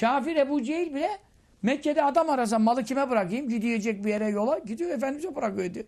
[0.00, 1.18] Kafir Ebu Cehil bile
[1.62, 3.48] Mekke'de adam arasa malı kime bırakayım?
[3.48, 4.58] Gidecek bir yere yola.
[4.58, 5.84] Gidiyor Efendimiz'e bırakıyor diyor.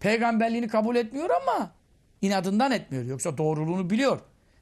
[0.00, 1.70] Peygamberliğini kabul etmiyor ama
[2.22, 3.04] inadından etmiyor.
[3.04, 4.20] Yoksa doğruluğunu biliyor.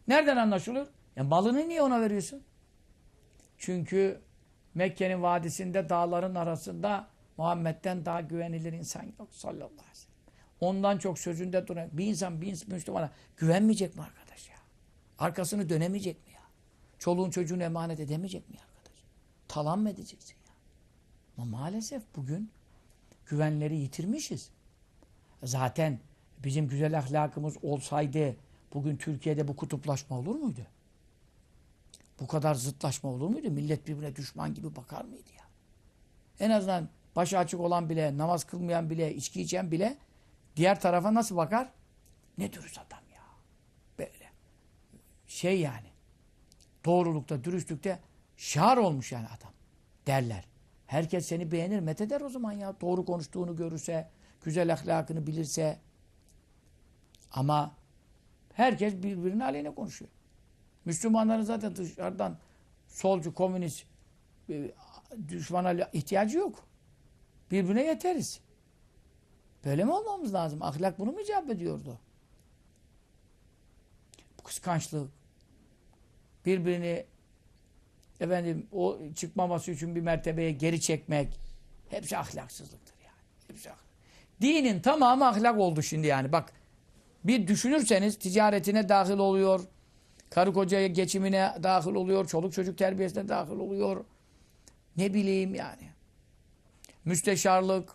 [0.08, 0.88] Nereden anlaşılır?
[1.16, 2.42] Ya malını niye ona veriyorsun?
[3.58, 4.20] Çünkü
[4.74, 10.14] Mekke'nin vadisinde dağların arasında Muhammed'den daha güvenilir insan yok sallallahu aleyhi ve sellem.
[10.60, 14.56] Ondan çok sözünde duran bir insan bir Müslümana güvenmeyecek mi arkadaş ya?
[15.18, 16.40] Arkasını dönemeyecek mi ya?
[16.98, 18.98] Çoluğun çocuğunu emanet edemeyecek mi arkadaş?
[19.48, 20.54] Talan mı edeceksin ya?
[21.38, 22.50] Ama maalesef bugün
[23.26, 24.50] güvenleri yitirmişiz.
[25.42, 25.98] Zaten
[26.44, 28.36] bizim güzel ahlakımız olsaydı
[28.74, 30.66] bugün Türkiye'de bu kutuplaşma olur muydu?
[32.20, 33.50] Bu kadar zıtlaşma olur muydu?
[33.50, 35.44] Millet birbirine düşman gibi bakar mıydı ya?
[36.40, 39.96] En azından başı açık olan bile, namaz kılmayan bile, içki içen bile
[40.56, 41.70] diğer tarafa nasıl bakar?
[42.38, 43.22] Ne dürüst adam ya.
[43.98, 44.30] Böyle.
[45.26, 45.88] Şey yani.
[46.84, 47.98] Doğrulukta, dürüstlükte
[48.36, 49.52] şar olmuş yani adam.
[50.06, 50.44] Derler.
[50.86, 52.74] Herkes seni beğenir, metheder o zaman ya.
[52.80, 54.10] Doğru konuştuğunu görürse,
[54.44, 55.78] güzel ahlakını bilirse.
[57.32, 57.74] Ama
[58.54, 60.10] herkes birbirinin aleyhine konuşuyor.
[60.84, 62.38] Müslümanların zaten dışarıdan
[62.88, 63.84] solcu, komünist
[64.50, 64.70] e,
[65.28, 66.66] düşmana ihtiyacı yok.
[67.50, 68.40] Birbirine yeteriz.
[69.64, 70.62] Böyle mi olmamız lazım?
[70.62, 71.98] Ahlak bunu mu icap ediyordu?
[74.38, 75.10] Bu kıskançlık,
[76.46, 77.06] birbirini
[78.20, 81.40] efendim o çıkmaması için bir mertebeye geri çekmek
[81.88, 83.18] hepsi ahlaksızlıktır yani.
[83.48, 83.84] Hepsi ahlak.
[84.40, 86.32] Dinin tamamı ahlak oldu şimdi yani.
[86.32, 86.52] Bak
[87.24, 89.60] bir düşünürseniz ticaretine dahil oluyor.
[90.30, 92.26] Karı kocaya geçimine dahil oluyor.
[92.26, 94.04] Çoluk çocuk terbiyesine dahil oluyor.
[94.96, 95.88] Ne bileyim yani.
[97.04, 97.92] Müsteşarlık,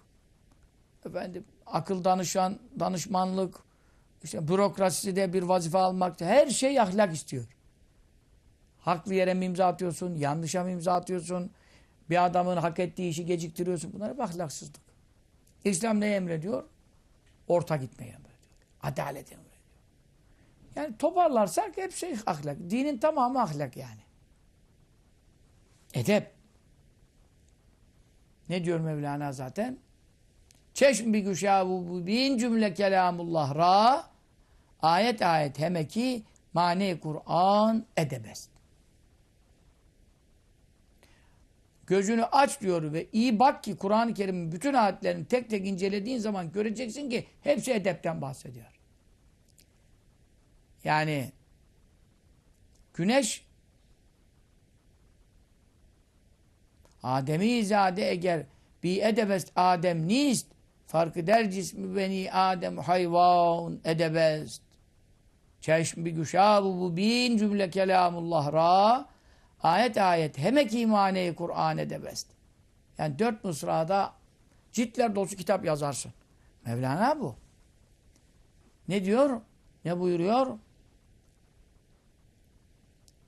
[1.05, 3.55] efendim akıl danışan, danışmanlık,
[4.23, 7.45] işte bürokraside bir vazife almak, her şey ahlak istiyor.
[8.79, 11.51] Haklı yere mi imza atıyorsun, yanlışa mı imza atıyorsun,
[12.09, 13.93] bir adamın hak ettiği işi geciktiriyorsun.
[13.93, 14.81] Bunlar hep ahlaksızlık.
[15.63, 16.63] İslam ne emrediyor?
[17.47, 18.28] Orta gitmeyi emrediyor.
[18.83, 19.49] Adalet emrediyor.
[20.75, 22.57] Yani toparlarsak hep şey ahlak.
[22.69, 24.01] Dinin tamamı ahlak yani.
[25.93, 26.31] Edep.
[28.49, 29.77] Ne diyor Mevlana zaten?
[30.73, 34.03] Çeşm bi güşâbu bin cümle kelamullah ra
[34.81, 38.48] ayet ayet hemeki mani Kur'an edebest.
[41.89, 46.51] Gözünü aç diyor ve iyi bak ki Kur'an-ı Kerim'in bütün ayetlerini tek tek incelediğin zaman
[46.51, 48.79] göreceksin ki hepsi edepten bahsediyor.
[50.83, 51.31] Yani
[52.93, 53.45] güneş
[57.03, 58.45] Adem'i zade eğer
[58.83, 60.47] bi edebest Adem nist
[60.87, 64.61] farkı der cismi beni Adem hayvan edebest
[65.61, 69.09] çeşm bi güşâbu bu bin cümle kelamullah ra
[69.63, 72.27] ayet ayet hemek imane Kur'an edebest
[72.97, 74.13] yani dört mısrada
[74.71, 76.13] ciltler dolusu kitap yazarsın.
[76.65, 77.35] Mevlana bu.
[78.87, 79.41] Ne diyor?
[79.85, 80.57] Ne buyuruyor?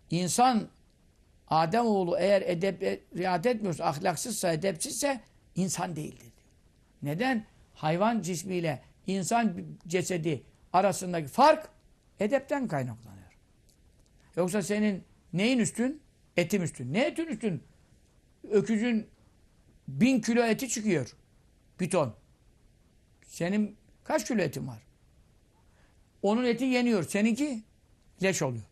[0.09, 0.67] İnsan
[1.47, 2.81] Adem oğlu eğer edep
[3.17, 5.21] riayet etmiyorsa, ahlaksızsa, edepsizse
[5.55, 6.19] insan değildir.
[6.19, 6.31] Diyor.
[7.03, 7.45] Neden?
[7.73, 9.53] Hayvan cismiyle insan
[9.87, 11.69] cesedi arasındaki fark
[12.19, 13.31] edepten kaynaklanıyor.
[14.35, 16.00] Yoksa senin neyin üstün?
[16.37, 16.93] Etim üstün.
[16.93, 17.63] Ne etin üstün?
[18.51, 19.07] Öküzün
[19.87, 21.15] bin kilo eti çıkıyor.
[21.79, 22.13] Bir ton.
[23.25, 24.79] Senin kaç kilo etin var?
[26.21, 27.03] Onun eti yeniyor.
[27.03, 27.63] Seninki
[28.23, 28.63] leş oluyor.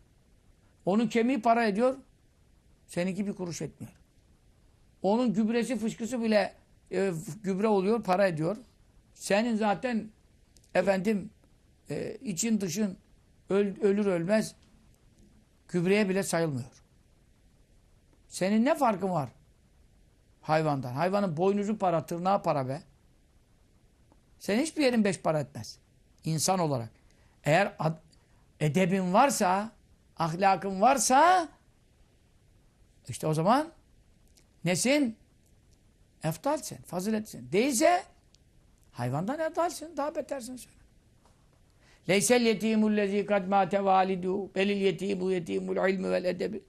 [0.84, 1.96] Onun kemiği para ediyor.
[2.86, 3.92] Seninki bir kuruş etmiyor.
[5.02, 6.54] Onun gübresi fışkısı bile
[6.92, 8.56] e, gübre oluyor, para ediyor.
[9.14, 10.10] Senin zaten
[10.74, 11.30] efendim
[11.90, 12.96] e, için dışın
[13.50, 14.54] öl, ölür ölmez
[15.68, 16.79] gübreye bile sayılmıyor.
[18.30, 19.28] Senin ne farkın var
[20.40, 20.92] hayvandan?
[20.92, 22.82] Hayvanın boynuzu para, tırnağı para be.
[24.38, 25.78] Senin hiçbir yerin beş para etmez.
[26.24, 26.88] İnsan olarak.
[27.44, 27.72] Eğer
[28.60, 29.72] edebin varsa,
[30.16, 31.48] ahlakın varsa
[33.08, 33.72] işte o zaman
[34.64, 35.16] nesin?
[36.24, 37.52] Eftalsin, faziletsin.
[37.52, 38.04] Değilse
[38.92, 40.72] hayvandan eftalsin, daha betersin sen.
[42.08, 43.84] Leysel yetimul lezî kad mâte
[44.54, 46.62] belil yetimu yetimul ilmi vel edebi.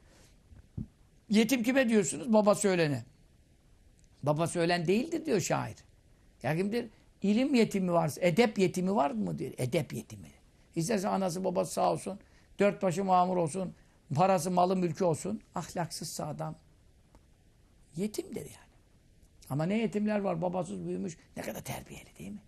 [1.32, 2.34] Yetim kime diyorsunuz?
[2.34, 3.04] Baba söylene.
[4.24, 5.76] Baba söylen değildir diyor şair.
[6.44, 6.90] Ya kimdir?
[7.22, 9.54] İlim yetimi varsa, edep yetimi var mı diyor.
[9.58, 10.28] Edep yetimi.
[10.76, 12.20] İsterse anası babası sağ olsun,
[12.60, 13.74] dört başı mamur olsun,
[14.16, 15.42] parası malı mülkü olsun.
[15.56, 16.56] Ahlaksızsa adam
[17.96, 18.72] yetimdir yani.
[19.50, 22.42] Ama ne yetimler var babasız büyümüş ne kadar terbiyeli değil mi?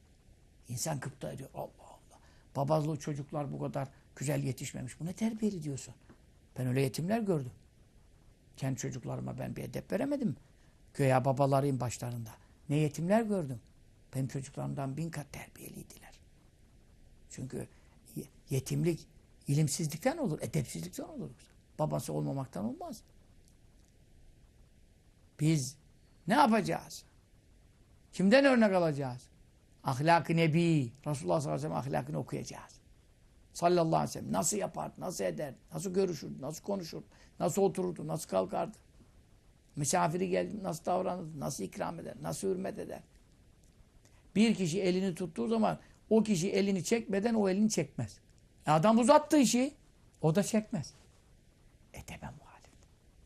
[0.70, 1.50] İnsan kıpta ediyor.
[1.54, 2.20] Allah Allah.
[2.56, 5.00] Babazlı çocuklar bu kadar güzel yetişmemiş.
[5.00, 5.94] Bu ne terbiyeli diyorsun?
[6.58, 7.52] Ben öyle yetimler gördüm.
[8.58, 10.36] Kendi çocuklarıma ben bir edep veremedim.
[10.94, 12.30] Göya babalarıyım başlarında.
[12.70, 13.60] Ne yetimler gördüm.
[14.16, 16.12] Benim çocuklarımdan bin kat terbiyeliydiler.
[17.30, 17.68] Çünkü
[18.50, 19.08] yetimlik
[19.48, 21.30] ilimsizlikten olur, edepsizlikten olur.
[21.80, 23.02] Babası olmamaktan olmaz.
[25.40, 25.76] Biz
[26.28, 27.04] ne yapacağız?
[28.14, 29.22] Kimden örnek alacağız?
[29.84, 32.74] Ahlak-ı Nebi, Resulullah sallallahu aleyhi ve sellem ahlakını okuyacağız.
[33.54, 37.06] Sallallahu aleyhi ve sellem nasıl yapardı, nasıl eder, nasıl görüşürdü, nasıl konuşurdu,
[37.40, 38.78] nasıl otururdu, nasıl kalkardı.
[39.76, 43.00] Misafiri geldi nasıl davranır, nasıl ikram eder, nasıl hürmet eder.
[44.36, 48.20] Bir kişi elini tuttuğu zaman o kişi elini çekmeden o elini çekmez.
[48.68, 49.74] E adam uzattı işi,
[50.22, 50.94] o da çekmez.
[51.94, 52.72] Edebe muhalif.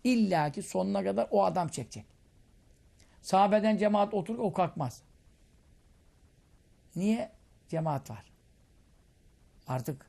[0.03, 2.05] İlla ki sonuna kadar o adam çekecek.
[3.21, 5.01] Sahabeden cemaat oturur, o kalkmaz.
[6.95, 7.31] Niye?
[7.69, 8.31] Cemaat var.
[9.67, 10.05] Artık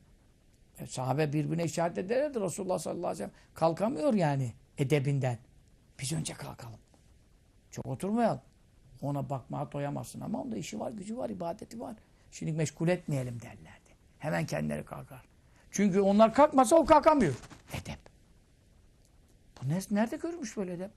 [0.80, 2.40] e, sahabe birbirine işaret ederdi.
[2.40, 5.38] Resulullah sallallahu aleyhi ve sellem kalkamıyor yani edebinden.
[6.00, 6.80] Biz önce kalkalım.
[7.70, 8.40] Çok oturmayalım.
[9.02, 11.96] Ona bakmaya doyamazsın ama onda işi var, gücü var, ibadeti var.
[12.30, 13.90] Şimdi meşgul etmeyelim derlerdi.
[14.18, 15.22] Hemen kendileri kalkar.
[15.70, 17.34] Çünkü onlar kalkmasa o kalkamıyor.
[17.72, 17.98] Edep.
[19.62, 20.90] Bu nerede görmüş böyle edep?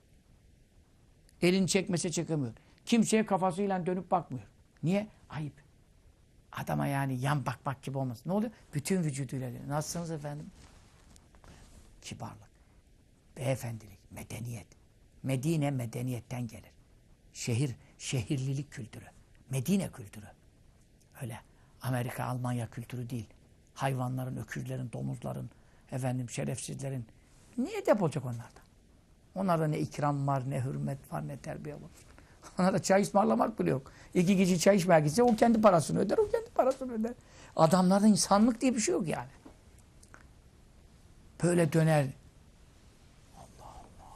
[1.42, 2.52] Elini çekmese çekemiyor.
[2.84, 4.46] Kimseye kafasıyla dönüp bakmıyor.
[4.82, 5.06] Niye?
[5.28, 5.54] Ayıp.
[6.52, 8.22] Adama yani yan bakmak gibi olmasın.
[8.30, 8.52] Ne oluyor?
[8.74, 9.68] Bütün vücuduyla diyor.
[9.68, 10.46] Nasılsınız efendim?
[12.02, 12.50] Kibarlık,
[13.36, 14.66] beyefendilik, medeniyet.
[15.22, 16.70] Medine medeniyetten gelir.
[17.32, 19.04] Şehir, şehirlilik kültürü.
[19.50, 20.26] Medine kültürü.
[21.22, 21.40] Öyle
[21.82, 23.26] Amerika, Almanya kültürü değil.
[23.74, 25.50] Hayvanların, öküzlerin, domuzların,
[25.92, 27.06] efendim şerefsizlerin.
[27.58, 28.62] Ne edep olacak onlardan?
[29.34, 31.90] Onlarda ne ikram var, ne hürmet var, ne terbiye var.
[32.58, 33.92] Onlarda çay ısmarlamak bile yok.
[34.14, 37.12] İki kişi çay içmeye gitse o kendi parasını öder, o kendi parasını öder.
[37.56, 39.28] Adamlarda insanlık diye bir şey yok yani.
[41.42, 42.06] Böyle döner.
[43.36, 44.08] Allah Allah.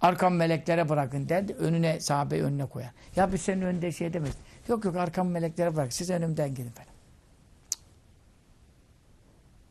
[0.00, 1.44] Arkam meleklere bırakın der.
[1.58, 2.90] Önüne sahabeyi önüne koyar.
[3.16, 4.36] Ya biz senin önünde şey demeyiz.
[4.68, 5.92] Yok yok arkam meleklere bırak.
[5.92, 6.92] Siz önümden gidin falan.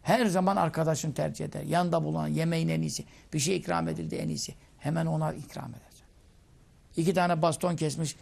[0.02, 1.63] Her zaman arkadaşın tercih eder.
[1.63, 3.06] Yanında bulunan yemeğin en iyisi.
[3.34, 4.56] Bir şey ikram edildi en iyisi.
[4.80, 6.04] Hemen ona ikram eder.
[6.97, 8.15] İki tane baston kesmiş,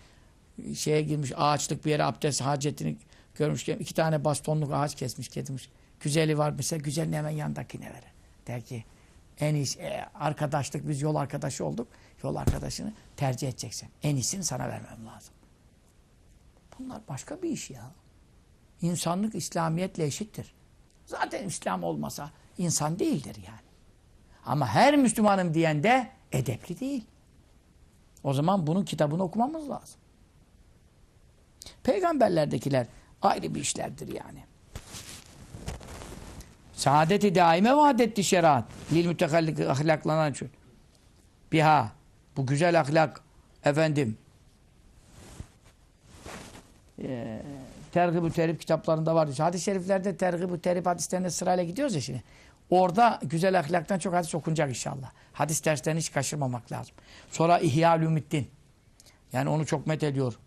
[0.76, 2.98] şeye girmiş, ağaçlık bir yere abdest hacetini
[3.36, 5.70] görmüşken iki tane bastonluk ağaç kesmiş, getirmiş.
[6.00, 8.14] Güzeli var mesela, güzelini hemen yandakine verir.
[8.48, 8.84] Der ki,
[9.40, 11.88] en iyisi, e, arkadaşlık, biz yol arkadaşı olduk.
[12.24, 13.90] Yol arkadaşını tercih edeceksin.
[14.04, 15.34] En iyisini sana vermem lazım.
[16.80, 17.92] Bunlar başka bir iş ya.
[18.82, 20.54] İnsanlık İslamiyetle eşittir.
[21.06, 23.70] Zaten İslam olmasa insan değildir yani.
[24.46, 27.06] Ama her Müslümanım diyen de edepli değil.
[28.24, 29.99] O zaman bunun kitabını okumamız lazım.
[31.84, 32.88] Peygamberlerdekiler
[33.22, 34.44] ayrı bir işlerdir yani.
[36.74, 38.64] Saadeti daime vaadetti şeriat.
[38.94, 40.50] Lil mütekallik ahlaklanan için.
[41.52, 41.92] Biha.
[42.38, 43.22] Bu güzel ahlak
[43.66, 44.18] efendim
[47.04, 47.42] e,
[47.92, 49.30] tergib-ü terip kitaplarında var.
[49.38, 52.24] Hadis-i şeriflerde tergib-ü terip hadislerine sırayla gidiyoruz ya şimdi.
[52.70, 55.12] Orada güzel ahlaktan çok hadis okunacak inşallah.
[55.34, 56.96] Hadis derslerini hiç kaçırmamak lazım.
[57.32, 58.48] Sonra İhya Ülümiddin.
[59.34, 60.40] Yani onu çok met ediyor.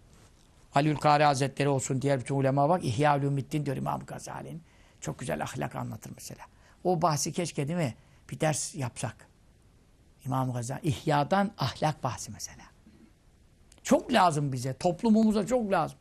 [0.74, 2.84] Aliül Kari Hazretleri olsun diğer bütün ulema bak.
[2.84, 4.62] İhya Ülümiddin diyor İmam Gazali'nin.
[5.00, 6.44] Çok güzel ahlak anlatır mesela.
[6.84, 7.94] O bahsi keşke değil mi?
[8.30, 9.16] Bir ders yapsak.
[10.24, 10.80] İmam Gazali.
[10.82, 12.64] İhya'dan ahlak bahsi mesela.
[13.82, 14.74] Çok lazım bize.
[14.74, 15.98] Toplumumuza çok lazım.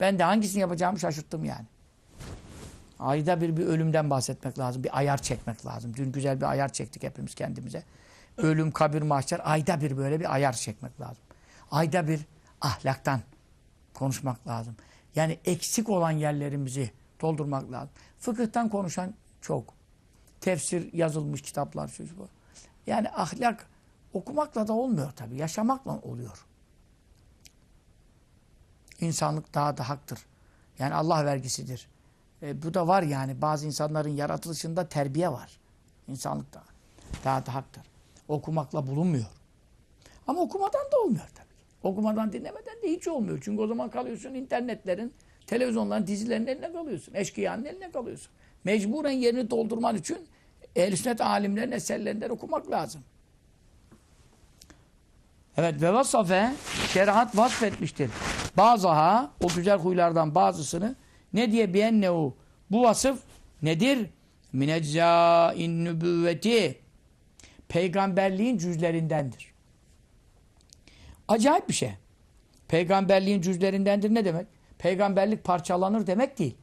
[0.00, 1.66] Ben de hangisini yapacağımı şaşırttım yani.
[2.98, 4.84] Ayda bir bir ölümden bahsetmek lazım.
[4.84, 5.96] Bir ayar çekmek lazım.
[5.96, 7.82] Dün güzel bir ayar çektik hepimiz kendimize.
[8.36, 9.40] Ölüm, kabir, mahşer.
[9.44, 11.24] Ayda bir böyle bir ayar çekmek lazım.
[11.70, 12.20] Ayda bir
[12.60, 13.20] ahlaktan
[13.94, 14.76] konuşmak lazım.
[15.14, 17.90] Yani eksik olan yerlerimizi doldurmak lazım.
[18.18, 19.74] Fıkıhtan konuşan çok.
[20.40, 21.88] Tefsir yazılmış kitaplar.
[21.88, 22.28] Şu, bu.
[22.86, 23.66] Yani ahlak
[24.12, 25.36] okumakla da olmuyor tabii.
[25.36, 26.46] Yaşamakla oluyor.
[29.00, 30.18] İnsanlık daha da haktır.
[30.78, 31.88] Yani Allah vergisidir.
[32.42, 33.42] E, bu da var yani.
[33.42, 35.58] Bazı insanların yaratılışında terbiye var.
[36.08, 36.62] İnsanlıkta.
[37.24, 37.82] Daha da haktır.
[38.28, 39.26] Okumakla bulunmuyor.
[40.26, 41.43] Ama okumadan da olmuyor tabii.
[41.84, 43.38] Okumadan dinlemeden de hiç olmuyor.
[43.44, 45.12] Çünkü o zaman kalıyorsun internetlerin,
[45.46, 47.14] televizyonların, dizilerin eline kalıyorsun.
[47.14, 48.32] Eşkıyanın eline kalıyorsun.
[48.64, 50.18] Mecburen yerini doldurman için
[50.76, 53.00] ehl sünnet alimlerin eserlerinden okumak lazım.
[55.56, 56.52] Evet ve vasafe
[56.92, 58.10] şeriat vasfetmiştir.
[58.56, 60.94] Bazaha o güzel huylardan bazısını
[61.32, 62.36] ne diye biennehu
[62.70, 63.18] bu vasıf
[63.62, 64.10] nedir?
[64.52, 66.78] Mineccâin nübüvveti
[67.68, 69.53] peygamberliğin cüzlerindendir.
[71.28, 71.94] Acayip bir şey.
[72.68, 74.46] Peygamberliğin cüzlerindendir ne demek?
[74.78, 76.56] Peygamberlik parçalanır demek değil.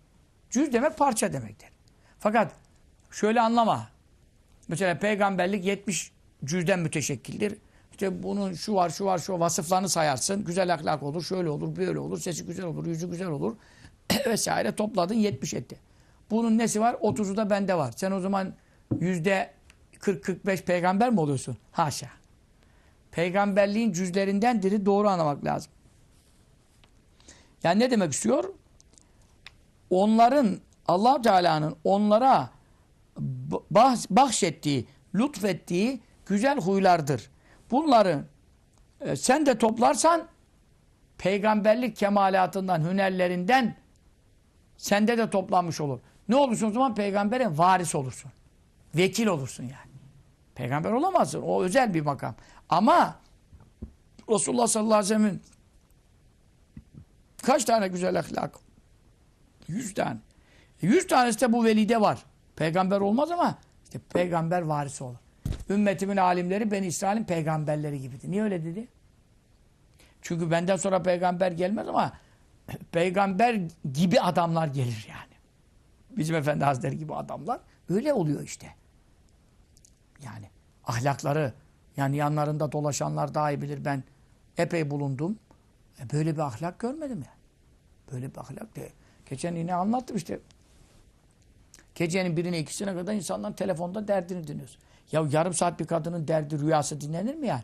[0.50, 1.69] Cüz demek parça demektir.
[2.19, 2.52] Fakat
[3.12, 3.89] şöyle anlama.
[4.67, 6.12] Mesela peygamberlik 70
[6.45, 7.58] cüzden müteşekkildir.
[7.91, 10.43] İşte bunun şu var, şu var, şu vasıflarını sayarsın.
[10.45, 13.56] Güzel ahlak olur, şöyle olur, böyle olur, sesi güzel olur, yüzü güzel olur.
[14.26, 15.80] vesaire topladın 70 etti.
[16.32, 16.93] Bunun nesi var?
[16.93, 17.93] 30'u da bende var.
[17.95, 18.54] Sen o zaman
[19.00, 19.52] yüzde
[20.00, 21.58] 40-45 peygamber mi oluyorsun?
[21.71, 22.20] Haşa.
[23.12, 24.86] Peygamberliğin cüzlerindendir.
[24.86, 25.71] Doğru anlamak lazım.
[27.63, 28.43] Yani ne demek istiyor?
[29.89, 32.50] Onların allah Teala'nın onlara
[34.10, 37.30] bahşettiği, lütfettiği güzel huylardır.
[37.71, 38.26] Bunları
[39.01, 40.28] e, sen de toplarsan
[41.18, 43.76] peygamberlik kemalatından, hünerlerinden
[44.78, 45.99] sende de toplanmış olur.
[46.30, 48.32] Ne olursun o zaman peygamberin varis olursun.
[48.95, 49.91] Vekil olursun yani.
[50.55, 51.41] Peygamber olamazsın.
[51.41, 52.36] O özel bir makam.
[52.72, 53.15] Ama
[54.30, 55.41] Resulullah sallallahu aleyhi ve sellem'in
[57.43, 58.55] kaç tane güzel ahlak?
[59.67, 60.17] Yüz tane.
[60.82, 62.26] Yüz tanesi de bu velide var.
[62.55, 65.17] Peygamber olmaz ama işte peygamber varisi olur.
[65.69, 68.32] Ümmetimin alimleri ben İsrail'in peygamberleri gibiydi.
[68.32, 68.88] Niye öyle dedi?
[70.22, 72.13] Çünkü benden sonra peygamber gelmez ama
[72.91, 73.61] peygamber
[73.93, 75.32] gibi adamlar gelir yani.
[76.17, 77.59] Bizim Efendi Hazretleri gibi adamlar.
[77.89, 78.76] Öyle oluyor işte.
[80.24, 80.49] Yani
[80.86, 81.53] ahlakları
[81.97, 83.85] yani yanlarında dolaşanlar daha iyi bilir.
[83.85, 84.03] Ben
[84.57, 85.39] epey bulundum.
[85.99, 87.41] E böyle bir ahlak görmedim yani.
[88.11, 88.91] Böyle bir ahlak değil.
[89.29, 90.39] Geçen yine anlattım işte.
[91.95, 94.77] Gecenin birine ikisine kadar insanların telefonda derdini dinliyoruz.
[95.11, 97.63] Ya yarım saat bir kadının derdi rüyası dinlenir mi yani?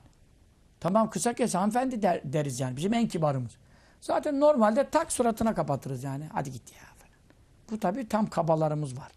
[0.79, 2.77] Tamam kısa kes hanımefendi der, deriz yani.
[2.77, 3.51] Bizim en kibarımız.
[4.01, 6.29] Zaten normalde tak suratına kapatırız yani.
[6.33, 7.17] Hadi git ya falan.
[7.71, 9.11] Bu tabii tam kabalarımız var.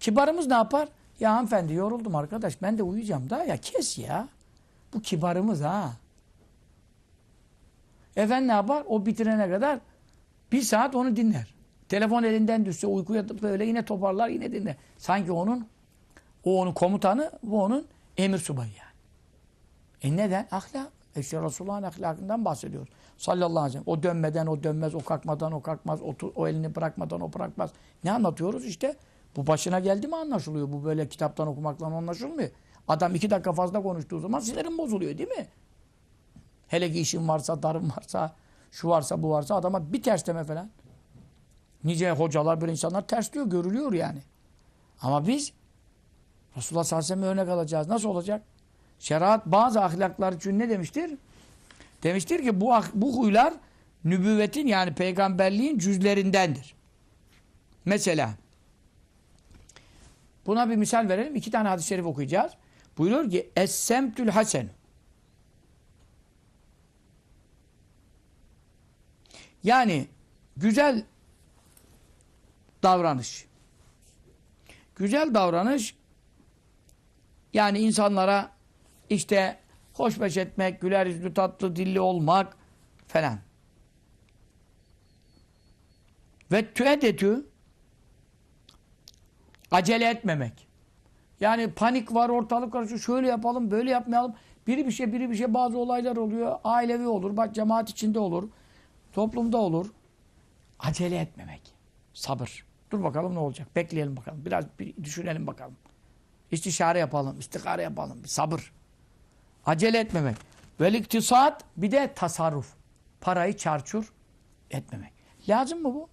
[0.00, 0.88] Kibarımız ne yapar?
[1.20, 4.28] Ya hanımefendi yoruldum arkadaş ben de uyuyacağım da ya kes ya.
[4.94, 5.92] Bu kibarımız ha.
[8.16, 8.84] Efendim ne yapar?
[8.88, 9.80] O bitirene kadar
[10.52, 11.54] bir saat onu dinler.
[11.88, 14.76] Telefon elinden düşse uykuya böyle yine toparlar yine dinler.
[14.98, 15.66] Sanki onun
[16.44, 17.86] o onun komutanı bu onun
[18.16, 18.88] emir subayı yani.
[20.02, 20.48] E neden?
[20.50, 20.92] Ahlak.
[21.16, 22.88] İşte Resulullah'ın ahlakından bahsediyoruz.
[23.18, 23.84] Sallallahu aleyhi ve sellem.
[23.86, 27.70] O dönmeden o dönmez, o kalkmadan o kalkmaz, o, o elini bırakmadan o bırakmaz.
[28.04, 28.96] Ne anlatıyoruz işte?
[29.36, 30.72] Bu başına geldi mi anlaşılıyor.
[30.72, 32.50] Bu böyle kitaptan okumakla anlaşılmıyor.
[32.88, 35.46] Adam iki dakika fazla konuştuğu zaman sinirim bozuluyor değil mi?
[36.68, 38.34] Hele ki işin varsa, darın varsa,
[38.72, 40.70] şu varsa, bu varsa adama bir tersleme falan.
[41.84, 44.18] Nice hocalar, böyle insanlar tersliyor, görülüyor yani.
[45.00, 45.52] Ama biz
[46.56, 47.88] Resulullah sallallahu aleyhi ve sellem'e örnek alacağız.
[47.88, 48.42] Nasıl olacak?
[48.98, 51.10] Şeriat bazı ahlaklar için ne demiştir?
[52.02, 53.54] Demiştir ki bu, bu huylar
[54.04, 56.74] nübüvvetin yani peygamberliğin cüzlerindendir.
[57.84, 58.30] Mesela
[60.46, 61.36] buna bir misal verelim.
[61.36, 62.52] İki tane hadis-i şerif okuyacağız.
[62.98, 64.70] Buyuruyor ki Es-semtül hasen
[69.64, 70.08] Yani
[70.56, 71.04] güzel
[72.82, 73.46] davranış.
[74.96, 75.96] Güzel davranış
[77.52, 78.50] yani insanlara
[79.10, 79.60] işte
[79.92, 82.56] hoşbeş etmek, güler yüzlü, tatlı dilli olmak
[83.08, 83.38] falan.
[86.52, 87.46] Ve tüedetü
[89.70, 90.67] acele etmemek.
[91.40, 93.00] Yani panik var, ortalık karışıyor.
[93.00, 94.34] Şöyle yapalım, böyle yapmayalım.
[94.66, 96.58] Biri bir şey, biri bir şey bazı olaylar oluyor.
[96.64, 98.48] Ailevi olur, bak cemaat içinde olur.
[99.12, 99.92] Toplumda olur.
[100.78, 101.62] Acele etmemek.
[102.14, 102.64] Sabır.
[102.90, 103.76] Dur bakalım ne olacak.
[103.76, 104.44] Bekleyelim bakalım.
[104.44, 105.76] Biraz bir düşünelim bakalım.
[106.50, 108.24] İstişare yapalım, istihare yapalım.
[108.26, 108.72] Sabır.
[109.66, 110.36] Acele etmemek.
[110.80, 112.74] Vel iktisat bir de tasarruf.
[113.20, 114.12] Parayı çarçur
[114.70, 115.12] etmemek.
[115.48, 116.08] Lazım mı bu?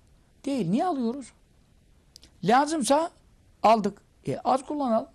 [0.46, 0.70] Değil.
[0.70, 1.32] Niye alıyoruz?
[2.44, 3.12] Lazımsa
[3.64, 4.02] aldık.
[4.28, 5.08] E, az kullanalım.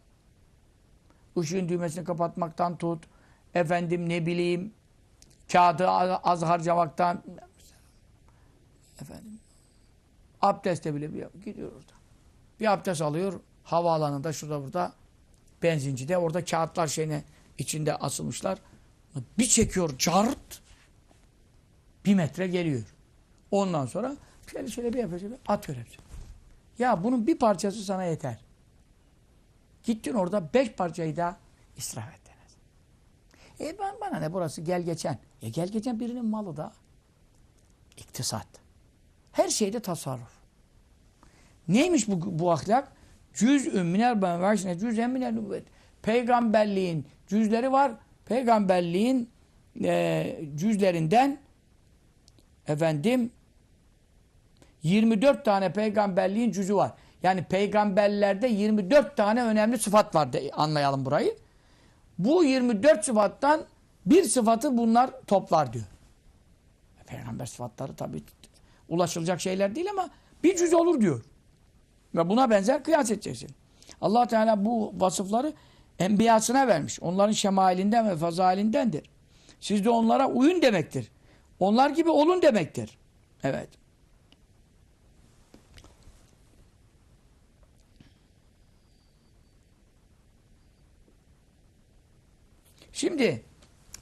[1.37, 3.05] Işığın düğmesini kapatmaktan tut.
[3.55, 4.73] Efendim ne bileyim
[5.53, 7.23] kağıdı az harcamaktan
[9.01, 9.41] efendim
[10.43, 11.93] abdeste bile bir gidiyor orada.
[12.61, 14.93] Bir abdest alıyor havaalanında şurada burada
[15.63, 17.25] benzincide orada kağıtlar şeyine
[17.59, 18.59] içinde asılmışlar.
[19.39, 20.63] Bir çekiyor cart
[22.05, 22.83] bir metre geliyor.
[23.51, 24.17] Ondan sonra
[24.53, 25.97] şöyle şöyle bir yapıyor, atıyor hepsi.
[26.79, 28.39] Ya bunun bir parçası sana yeter.
[29.85, 31.37] Gittin orada beş parçayı da
[31.77, 32.21] israf et
[33.61, 35.19] E ben bana ne burası gel geçen.
[35.43, 36.73] E gel geçen birinin malı da.
[37.97, 38.47] İktisat.
[39.33, 40.41] Her şeyde tasarruf.
[41.69, 42.93] Neymiş bu, bu ahlak?
[43.35, 45.65] Cüz-ü minel benversine cüz-en minel nübüvvet.
[46.03, 47.93] Peygamberliğin cüzleri var.
[48.25, 49.31] Peygamberliğin
[49.83, 51.39] e, cüzlerinden
[52.67, 53.31] efendim
[54.83, 56.93] 24 tane peygamberliğin cüzü var.
[57.23, 61.37] Yani peygamberlerde 24 tane önemli sıfat var de, anlayalım burayı.
[62.19, 63.65] Bu 24 sıfattan
[64.07, 65.85] bir sıfatı bunlar toplar diyor.
[67.07, 68.23] Peygamber sıfatları tabii
[68.89, 70.11] ulaşılacak şeyler değil ama
[70.45, 71.25] bir cüz olur diyor.
[72.15, 73.51] Ve buna benzer kıyas edeceksin.
[74.01, 75.53] allah Teala bu vasıfları
[75.99, 77.01] enbiyasına vermiş.
[77.03, 79.11] Onların şemalinden ve fazalindendir.
[79.61, 81.11] Siz de onlara uyun demektir.
[81.61, 82.99] Onlar gibi olun demektir.
[83.43, 83.69] Evet.
[93.01, 93.43] Şimdi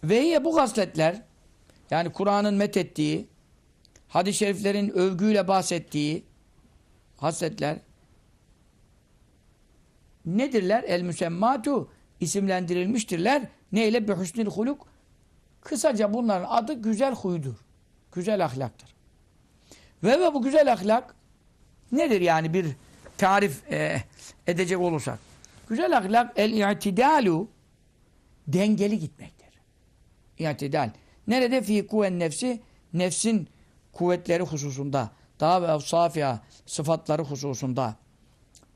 [0.04, 1.22] vehiye bu hasletler
[1.90, 3.28] yani Kur'an'ın methettiği
[4.08, 6.24] hadis-i şeriflerin övgüyle bahsettiği
[7.16, 7.76] hasletler
[10.26, 10.82] nedirler?
[10.82, 11.90] El müsemmatu
[12.20, 13.42] isimlendirilmiştirler.
[13.72, 14.08] Neyle?
[14.08, 14.86] Bi husnül huluk.
[15.60, 17.54] Kısaca bunların adı güzel huydur.
[18.12, 18.94] Güzel ahlaktır.
[20.04, 21.14] Ve, ve bu güzel ahlak
[21.92, 22.66] nedir yani bir
[23.18, 24.02] tarif e,
[24.46, 25.18] edecek olursak?
[25.68, 27.48] Güzel ahlak el-i'tidalu
[28.48, 29.48] dengeli gitmektir.
[30.38, 30.90] İ'tidal.
[31.26, 31.62] Nerede?
[31.62, 32.60] Fi kuven nefsi
[32.92, 33.48] nefsin
[33.92, 35.10] kuvvetleri hususunda.
[35.40, 37.96] Daha ve evsafiha sıfatları hususunda.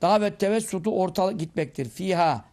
[0.02, 1.88] Daha ve tevessutu orta gitmektir.
[1.88, 2.44] Fiha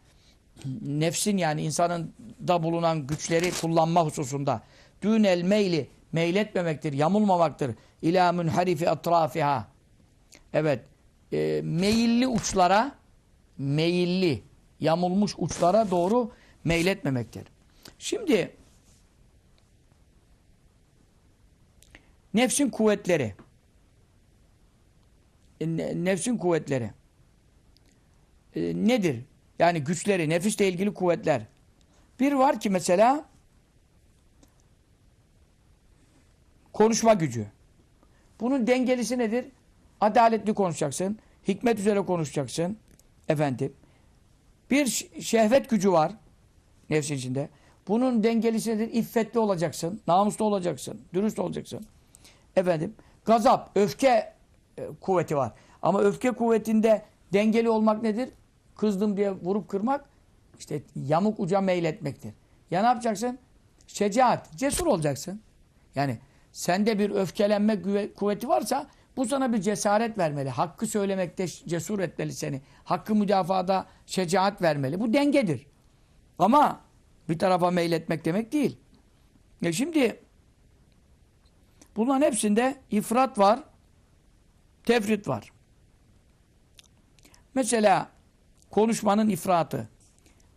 [0.82, 2.14] nefsin yani insanın
[2.48, 4.62] da bulunan güçleri kullanma hususunda.
[5.02, 7.76] Dünel meyli meyletmemektir, yamulmamaktır.
[8.02, 9.68] İlâ münharifi atrafiha.
[10.54, 10.84] Evet.
[11.34, 12.92] E, meyilli uçlara
[13.58, 14.44] meyilli,
[14.80, 16.32] yamulmuş uçlara doğru
[16.64, 17.44] meyletmemektir.
[18.00, 18.56] Şimdi
[22.34, 23.36] nefsin kuvvetleri
[25.62, 26.92] e, ne- nefsin kuvvetleri
[28.56, 29.26] e, nedir?
[29.60, 31.42] Yani güçleri, nefisle ilgili kuvvetler.
[32.20, 33.26] Bir var ki mesela
[36.74, 37.46] konuşma gücü.
[38.40, 39.46] Bunun dengelisi nedir?
[40.02, 41.20] Adaletli konuşacaksın.
[41.48, 42.78] Hikmet üzere konuşacaksın.
[43.28, 43.74] Efendim.
[44.72, 44.86] Bir
[45.22, 46.12] şehvet gücü var.
[46.90, 47.50] Nefsin içinde.
[47.88, 48.90] Bunun dengelisi nedir?
[48.94, 50.02] İffetli olacaksın.
[50.08, 51.02] Namuslu olacaksın.
[51.14, 51.86] Dürüst olacaksın.
[52.56, 52.94] Efendim.
[53.26, 54.34] Gazap, öfke
[54.78, 55.52] e, kuvveti var.
[55.82, 57.02] Ama öfke kuvvetinde
[57.34, 58.30] dengeli olmak nedir?
[58.76, 60.06] Kızdım diye vurup kırmak
[60.60, 62.34] işte yamuk uca meyletmektir.
[62.72, 63.40] Ya ne yapacaksın?
[63.88, 65.42] Şecaat, cesur olacaksın.
[65.96, 66.18] Yani
[66.52, 67.82] sende bir öfkelenme
[68.16, 68.88] kuvveti varsa
[69.18, 70.50] bu sana bir cesaret vermeli.
[70.50, 72.62] Hakkı söylemekte cesur etmeli seni.
[72.84, 75.00] Hakkı müdafada şecaat vermeli.
[75.00, 75.66] Bu dengedir.
[76.40, 76.82] Ama
[77.30, 78.78] bir tarafa meyletmek demek değil.
[79.62, 80.20] E şimdi
[81.96, 83.64] bunların hepsinde ifrat var,
[84.86, 85.52] tefrit var.
[87.56, 88.10] Mesela
[88.72, 89.90] konuşmanın ifratı.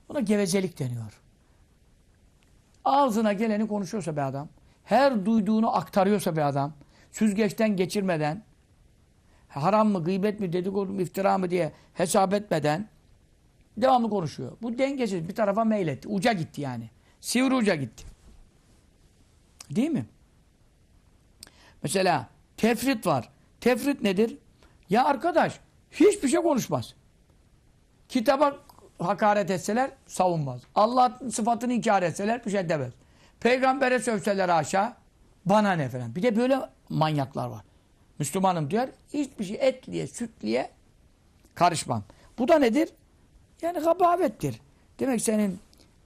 [0.09, 1.21] Buna gevezelik deniyor.
[2.85, 4.49] Ağzına geleni konuşuyorsa bir adam,
[4.85, 6.73] her duyduğunu aktarıyorsa bir adam,
[7.13, 8.45] süzgeçten geçirmeden,
[9.49, 12.89] haram mı, gıybet mi, dedikodu mu, iftira mı diye hesap etmeden
[13.77, 14.53] devamlı konuşuyor.
[14.63, 15.29] Bu dengesiz.
[15.29, 16.09] Bir tarafa meyletti.
[16.09, 16.91] Uca gitti yani.
[17.21, 18.05] Sivri uca gitti.
[19.71, 20.07] Değil mi?
[21.83, 23.29] Mesela tefrit var.
[23.61, 24.39] Tefrit nedir?
[24.91, 25.61] Ya arkadaş
[25.91, 26.95] hiçbir şey konuşmaz.
[28.09, 28.57] Kitaba
[28.99, 30.61] hakaret etseler savunmaz.
[30.75, 32.93] Allah sıfatını inkar etseler bir şey demez.
[33.41, 34.95] Peygambere sövseler aşağı
[35.47, 36.15] bana ne falan.
[36.15, 36.59] Bir de böyle
[36.89, 37.65] manyaklar var.
[38.19, 38.89] Müslümanım diyor.
[39.13, 40.71] Hiçbir şey etliye, sütliye
[41.55, 42.05] karışmam.
[42.39, 42.89] Bu da nedir?
[43.63, 44.61] Yani gabavettir.
[44.99, 45.59] Demek senin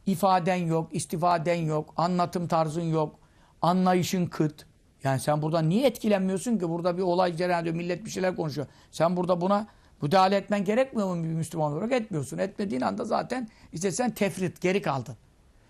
[0.07, 3.19] ifaden yok, istifaden yok, anlatım tarzın yok,
[3.63, 4.67] anlayışın kıt.
[5.05, 6.69] Yani sen burada niye etkilenmiyorsun ki?
[6.69, 8.67] Burada bir olay cereyan ediyor, millet bir şeyler konuşuyor.
[8.91, 9.67] Sen burada buna
[10.03, 11.93] müdahale etmen gerekmiyor mu bir Müslüman olarak?
[11.93, 12.39] Etmiyorsun.
[12.39, 15.17] Etmediğin anda zaten işte sen tefrit, geri kaldın.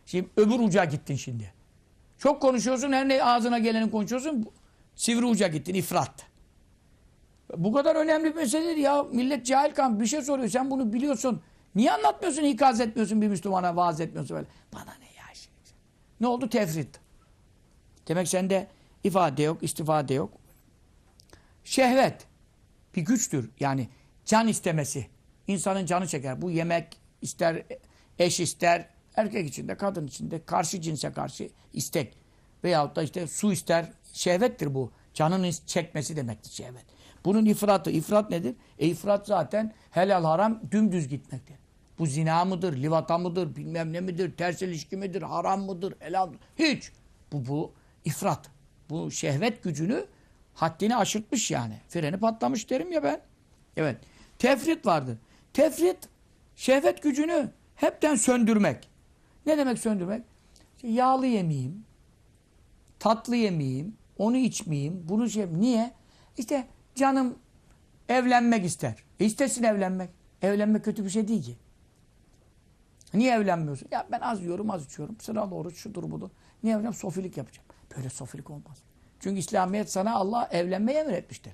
[0.07, 1.53] Şimdi öbür uca gittin şimdi.
[2.19, 4.47] Çok konuşuyorsun, her ne ağzına geleni konuşuyorsun.
[4.95, 6.27] Sivri uca gittin, ifrat.
[7.57, 9.03] Bu kadar önemli bir mesele değil ya.
[9.03, 10.49] Millet cahil kan bir şey soruyor.
[10.49, 11.43] Sen bunu biliyorsun.
[11.77, 14.47] Niye anlatmıyorsun, ikaz etmiyorsun bir Müslümana, vaaz etmiyorsun böyle.
[14.73, 15.71] Bana ne ya şimdi?
[16.21, 16.49] Ne oldu?
[16.49, 17.01] Tefrit.
[18.09, 18.69] Demek sende
[19.05, 20.33] ifade yok, istifade yok.
[21.65, 22.27] Şehvet
[22.97, 23.51] bir güçtür.
[23.61, 23.89] Yani
[24.25, 25.07] can istemesi.
[25.47, 26.43] İnsanın canı çeker.
[26.43, 27.63] Bu yemek ister,
[28.19, 32.17] eş ister, erkek için de, kadın için de, karşı cinse karşı istek.
[32.65, 33.93] Veyahut da işte su ister.
[34.13, 34.93] Şehvettir bu.
[35.15, 36.85] Canın çekmesi demektir şehvet.
[37.25, 37.91] Bunun ifratı.
[37.91, 38.57] İfrat nedir?
[38.79, 41.66] E ifrat zaten helal haram dümdüz gitmektir.
[41.99, 46.41] Bu zina mıdır, livata mıdır, bilmem ne midir, ters ilişki midir, haram mıdır, helal mıdır?
[46.59, 46.93] Hiç.
[47.33, 47.73] Bu, bu
[48.05, 48.51] ifrat.
[48.91, 50.07] Bu şehvet gücünü
[50.55, 51.81] haddini aşırtmış yani.
[51.89, 53.21] Freni patlamış derim ya ben.
[53.77, 53.97] Evet.
[54.39, 55.19] Tefrit vardır.
[55.53, 55.99] Tefrit
[56.57, 58.89] şehvet gücünü hepten söndürmek.
[59.47, 60.23] Ne demek söndürmek?
[60.77, 61.85] İşte yağlı yemeyeyim,
[62.99, 65.93] tatlı yemeyeyim, onu içmeyeyim, bunu şey Niye?
[66.39, 67.39] İşte canım
[68.09, 68.95] evlenmek ister.
[69.21, 70.11] E istesin evlenmek.
[70.43, 71.57] Evlenmek kötü bir şey değil ki.
[73.15, 73.89] Niye evlenmiyorsun?
[73.91, 75.17] Ya ben az yiyorum, az içiyorum.
[75.21, 76.31] Sıralı oruç, şudur budur.
[76.63, 76.95] Niye evleneceğim?
[76.95, 77.67] Sofilik yapacağım.
[77.97, 78.79] Böyle sofilik olmaz.
[79.21, 81.53] Çünkü İslamiyet sana Allah evlenmeyi emretmiştir.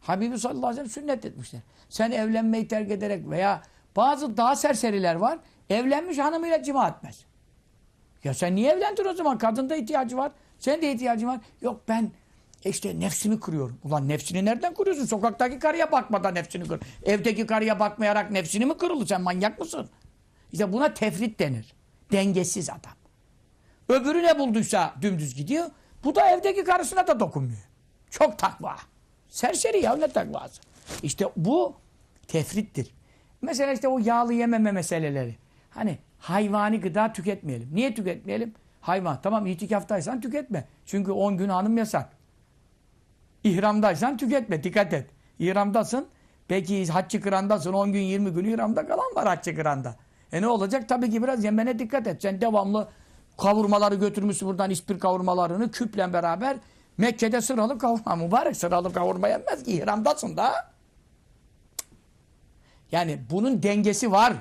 [0.00, 1.60] Habibi sallallahu aleyhi ve sellem sünnet etmişler.
[1.88, 3.62] Sen evlenmeyi terk ederek veya
[3.96, 5.38] bazı daha serseriler var.
[5.70, 7.24] Evlenmiş hanımıyla cima etmez.
[8.24, 9.38] Ya sen niye evlendin o zaman?
[9.38, 10.32] Kadında ihtiyacı var.
[10.58, 11.40] Senin de ihtiyacın var.
[11.60, 12.10] Yok ben
[12.64, 13.78] işte nefsimi kırıyorum.
[13.84, 15.04] Ulan nefsini nereden kırıyorsun?
[15.04, 16.80] Sokaktaki karıya bakmadan nefsini kır.
[17.04, 19.06] Evdeki karıya bakmayarak nefsini mi kırılır?
[19.06, 19.88] Sen manyak mısın?
[20.52, 21.74] İşte buna tefrit denir.
[22.12, 22.98] Dengesiz adam.
[23.88, 25.66] Öbürü ne bulduysa dümdüz gidiyor.
[26.04, 27.68] Bu da evdeki karısına da dokunmuyor.
[28.10, 28.76] Çok takva.
[29.28, 30.60] Serseri ya ne takvası.
[31.02, 31.76] İşte bu
[32.28, 32.94] tefrittir.
[33.42, 35.36] Mesela işte o yağlı yememe meseleleri.
[35.70, 37.68] Hani hayvani gıda tüketmeyelim.
[37.72, 38.54] Niye tüketmeyelim?
[38.80, 39.20] Hayvan.
[39.22, 40.68] Tamam itikaftaysan tüketme.
[40.86, 42.12] Çünkü 10 gün hanım yasak.
[43.44, 44.64] İhramdaysan tüketme.
[44.64, 45.10] Dikkat et.
[45.38, 46.08] İhramdasın.
[46.48, 47.72] Peki haccı kırandasın.
[47.72, 49.96] 10 gün 20 gün ihramda kalan var haccı kıranda.
[50.32, 50.88] E ne olacak?
[50.88, 52.22] Tabii ki biraz yemene dikkat et.
[52.22, 52.88] Sen devamlı
[53.38, 56.56] kavurmaları götürmüşsün buradan ispir kavurmalarını küple beraber
[56.98, 60.72] Mekke'de sıralı kavurma mübarek sıralı kavurma yenmez ki ihramdasın da.
[62.92, 64.32] Yani bunun dengesi var.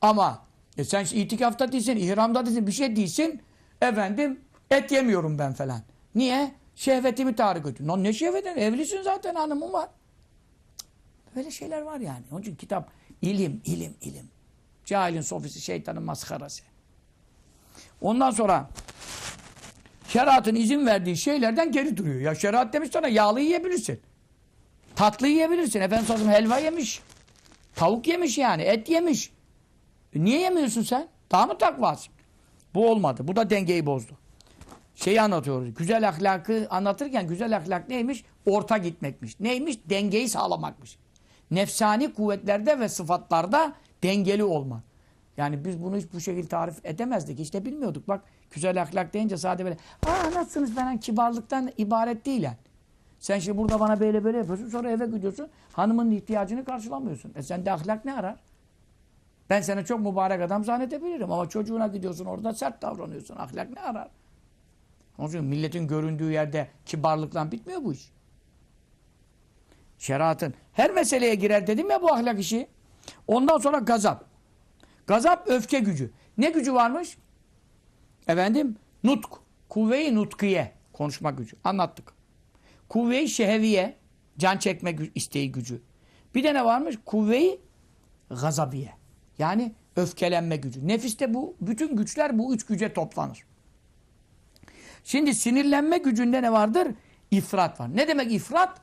[0.00, 0.42] Ama
[0.76, 3.42] e sen itikafta değilsin, ihramda değilsin, bir şey değilsin.
[3.80, 4.40] Efendim
[4.70, 5.80] et yemiyorum ben falan.
[6.14, 6.54] Niye?
[6.74, 7.88] Şehvetimi tahrik ediyor.
[7.88, 8.48] Lan ne şehveti?
[8.48, 9.88] Evlisin zaten hanımın var.
[11.36, 12.22] Böyle şeyler var yani.
[12.32, 12.90] Onun için kitap
[13.22, 14.29] ilim, ilim, ilim.
[14.90, 16.62] Cahilin sofisi, şeytanın maskarası.
[18.00, 18.70] Ondan sonra
[20.08, 22.20] şeriatın izin verdiği şeylerden geri duruyor.
[22.20, 24.00] Ya şeriat demiş sana yağlı yiyebilirsin.
[24.96, 25.80] Tatlı yiyebilirsin.
[25.80, 27.02] Efendim sözüm helva yemiş.
[27.74, 28.62] Tavuk yemiş yani.
[28.62, 29.32] Et yemiş.
[30.14, 31.08] E niye yemiyorsun sen?
[31.30, 32.12] Daha mı takvasın?
[32.74, 33.28] Bu olmadı.
[33.28, 34.12] Bu da dengeyi bozdu.
[34.94, 35.74] Şeyi anlatıyoruz.
[35.74, 38.24] Güzel ahlakı anlatırken güzel ahlak neymiş?
[38.46, 39.40] Orta gitmekmiş.
[39.40, 39.78] Neymiş?
[39.84, 40.98] Dengeyi sağlamakmış.
[41.50, 44.82] Nefsani kuvvetlerde ve sıfatlarda dengeli olmak.
[45.36, 47.40] Yani biz bunu hiç bu şekilde tarif edemezdik.
[47.40, 48.08] İşte bilmiyorduk.
[48.08, 49.76] Bak güzel ahlak deyince sadece böyle
[50.06, 52.56] aa nasılsınız falan kibarlıktan ibaret değil yani.
[53.18, 57.32] Sen şimdi burada bana böyle böyle yapıyorsun sonra eve gidiyorsun hanımın ihtiyacını karşılamıyorsun.
[57.36, 58.36] E sende ahlak ne arar?
[59.50, 63.36] Ben seni çok mübarek adam zannedebilirim ama çocuğuna gidiyorsun orada sert davranıyorsun.
[63.36, 64.08] Ahlak ne arar?
[65.18, 68.12] Onun için milletin göründüğü yerde kibarlıkla bitmiyor bu iş.
[69.98, 72.68] Şeriatın her meseleye girer dedim ya bu ahlak işi.
[73.26, 74.24] Ondan sonra gazap.
[75.06, 76.10] Gazap öfke gücü.
[76.38, 77.18] Ne gücü varmış?
[78.28, 79.30] Efendim nutk.
[79.68, 80.72] Kuvve-i nutkiye.
[80.92, 81.56] Konuşma gücü.
[81.64, 82.12] Anlattık.
[82.88, 83.96] Kuvve-i şeheviye.
[84.38, 85.82] Can çekme gü isteği gücü.
[86.34, 86.98] Bir de ne varmış?
[87.04, 87.60] Kuvve-i
[88.30, 88.92] gazabiye.
[89.38, 90.88] Yani öfkelenme gücü.
[90.88, 93.44] Nefiste bu bütün güçler bu üç güce toplanır.
[95.04, 96.88] Şimdi sinirlenme gücünde ne vardır?
[97.30, 97.96] İfrat var.
[97.96, 98.80] Ne demek ifrat?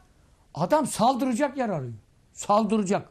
[0.53, 1.93] Adam saldıracak yer arıyor.
[2.33, 3.09] Saldıracak.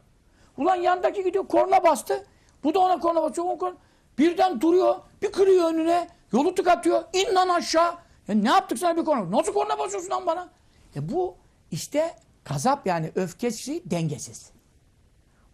[0.57, 2.25] Ulan yandaki gidiyor korna bastı.
[2.63, 3.47] Bu da ona korna basıyor.
[3.47, 3.75] Ona korna.
[4.17, 4.95] Birden duruyor.
[5.21, 6.07] Bir kırıyor önüne.
[6.31, 7.03] Yolu tıkatıyor.
[7.13, 7.95] İn lan aşağı.
[8.27, 9.31] Ya ne yaptık sana bir korna?
[9.37, 10.49] Nasıl korna basıyorsun lan bana?
[10.95, 11.35] E bu
[11.71, 14.51] işte gazap yani öfkesi dengesiz.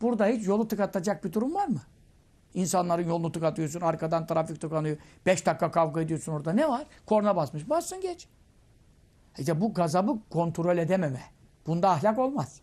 [0.02, 1.82] Burada hiç yolu tıkatacak bir durum var mı?
[2.54, 4.98] İnsanların yolunu tıkatıyorsun, arkadan trafik tıkanıyor.
[5.26, 6.54] Beş dakika kavga ediyorsun orada.
[6.54, 6.86] Ne var?
[7.06, 7.70] Korna basmış.
[7.70, 8.28] Bassın geç.
[9.38, 11.22] İşte bu gazabı kontrol edememe.
[11.68, 12.62] Bunda ahlak olmaz.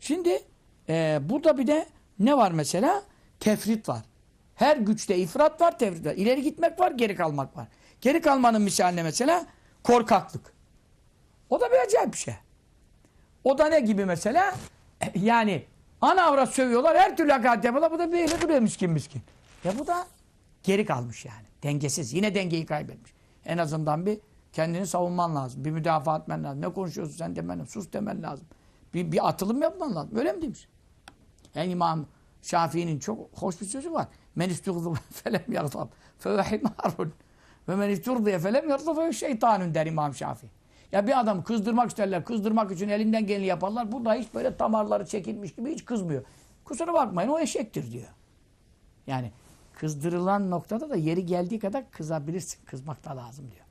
[0.00, 0.42] Şimdi
[0.88, 1.86] e, burada bir de
[2.18, 3.02] ne var mesela?
[3.40, 4.02] Tefrit var.
[4.54, 6.14] Her güçte ifrat var, tefrit var.
[6.14, 7.68] İleri gitmek var, geri kalmak var.
[8.00, 9.46] Geri kalmanın misaline mesela
[9.82, 10.52] korkaklık.
[11.50, 12.34] O da bir acayip bir şey.
[13.44, 14.54] O da ne gibi mesela?
[15.14, 15.64] Yani
[16.00, 17.92] ana avrat sövüyorlar, her türlü hakaret yapıyorlar.
[17.92, 19.22] Bu da böyle duruyor miskin miskin.
[19.64, 20.06] Ya bu da
[20.62, 21.46] geri kalmış yani.
[21.62, 22.12] Dengesiz.
[22.12, 23.12] Yine dengeyi kaybetmiş.
[23.44, 24.18] En azından bir
[24.52, 25.64] kendini savunman lazım.
[25.64, 26.60] Bir müdafaa etmen lazım.
[26.60, 27.68] Ne konuşuyorsun sen demen lazım.
[27.72, 28.46] Sus demen lazım.
[28.94, 30.18] Bir, bir atılım yapman lazım.
[30.18, 30.68] Öyle mi demiş?
[31.56, 32.06] Yani İmam
[32.42, 34.08] Şafii'nin çok hoş bir sözü var.
[34.34, 35.88] Men istugzu felem yardab
[36.18, 37.12] fe himarun
[37.68, 40.50] ve men isturdiye felem yardab fe şeytanun der İmam Şafii.
[40.92, 42.24] Ya bir adam kızdırmak isterler.
[42.24, 43.92] Kızdırmak için elinden geleni yaparlar.
[43.92, 46.24] Burada hiç böyle damarları çekilmiş gibi hiç kızmıyor.
[46.64, 48.08] Kusura bakmayın o eşektir diyor.
[49.06, 49.32] Yani
[49.72, 52.64] kızdırılan noktada da yeri geldiği kadar kızabilirsin.
[52.64, 53.66] Kızmak da lazım diyor.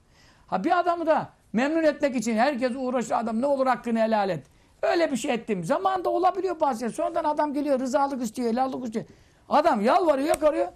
[0.48, 4.44] Ha bir adamı da memnun etmek için herkes uğraşır adam ne olur hakkını helal et.
[4.92, 5.64] Öyle bir şey ettim.
[5.64, 6.88] Zamanında olabiliyor bazen.
[6.88, 9.06] Sonradan adam geliyor rızalık istiyor, helallik istiyor.
[9.50, 10.68] Adam yalvarıyor, yakarıyor.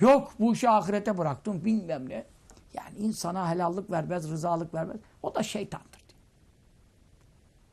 [0.00, 2.26] Yok bu işi ahirete bıraktım bilmem ne.
[2.74, 4.96] Yani insana helallik vermez, rızalık vermez.
[5.22, 5.92] O da şeytandır.
[6.08, 6.20] Diyor.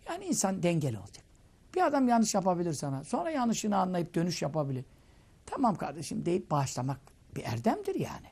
[0.10, 1.26] Yani insan dengeli olacak.
[1.76, 3.04] Bir adam yanlış yapabilir sana.
[3.04, 4.86] Sonra yanlışını anlayıp dönüş yapabilir.
[5.46, 7.00] Tamam kardeşim deyip bağışlamak
[7.36, 8.28] bir erdemdir yani.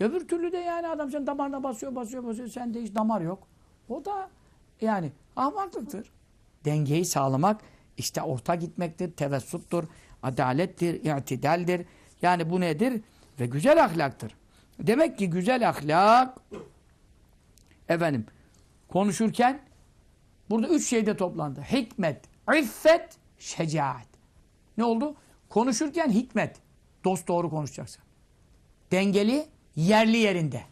[0.00, 2.48] Öbür türlü de yani adam sen damarına basıyor, basıyor, basıyor.
[2.48, 3.48] Sende hiç damar yok.
[3.88, 4.30] O da
[4.80, 6.12] yani ahmaklıktır.
[6.66, 7.60] Dengeyi sağlamak
[7.96, 9.84] işte orta gitmektir, tevessuttur,
[10.22, 11.86] adalettir, itidaldir.
[12.22, 13.00] Yani bu nedir?
[13.40, 14.34] Ve güzel ahlaktır.
[14.78, 16.38] Demek ki güzel ahlak
[17.88, 18.26] efendim
[18.88, 19.60] konuşurken
[20.50, 21.60] burada üç şeyde toplandı.
[21.60, 22.24] Hikmet,
[22.58, 24.08] iffet, şecaat.
[24.78, 25.16] Ne oldu?
[25.48, 26.56] Konuşurken hikmet.
[27.04, 28.02] Dost doğru konuşacaksın.
[28.92, 29.46] Dengeli,
[29.76, 30.62] yerli yerinde.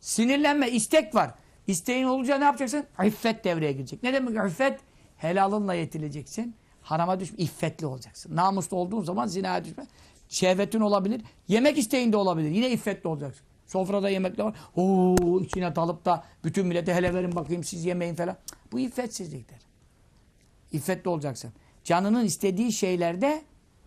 [0.00, 1.34] Sinirlenme, istek var.
[1.66, 2.86] İsteğin olunca ne yapacaksın?
[3.04, 4.02] İffet devreye girecek.
[4.02, 4.80] Ne demek iffet?
[5.18, 6.54] Helalınla yetileceksin.
[6.82, 8.36] Harama düşme, iffetli olacaksın.
[8.36, 9.86] Namuslu olduğun zaman zinaya düşme.
[10.28, 11.22] Şehvetin olabilir.
[11.48, 12.50] Yemek isteğinde olabilir.
[12.50, 13.46] Yine iffetli olacaksın.
[13.66, 14.56] Sofrada yemekler var.
[14.76, 18.36] Oo, içine dalıp da bütün millete hele verin bakayım siz yemeyin falan.
[18.72, 19.58] Bu iffetsizliktir.
[20.72, 21.52] İffetli olacaksın.
[21.84, 23.42] Canının istediği şeylerde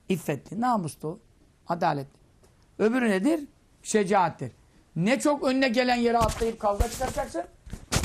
[0.09, 1.19] iffetli, namuslu,
[1.67, 2.19] adaletli.
[2.79, 3.39] Öbürü nedir?
[3.83, 4.51] Şecaattir.
[4.95, 7.43] Ne çok önüne gelen yere atlayıp kavga çıkaracaksın.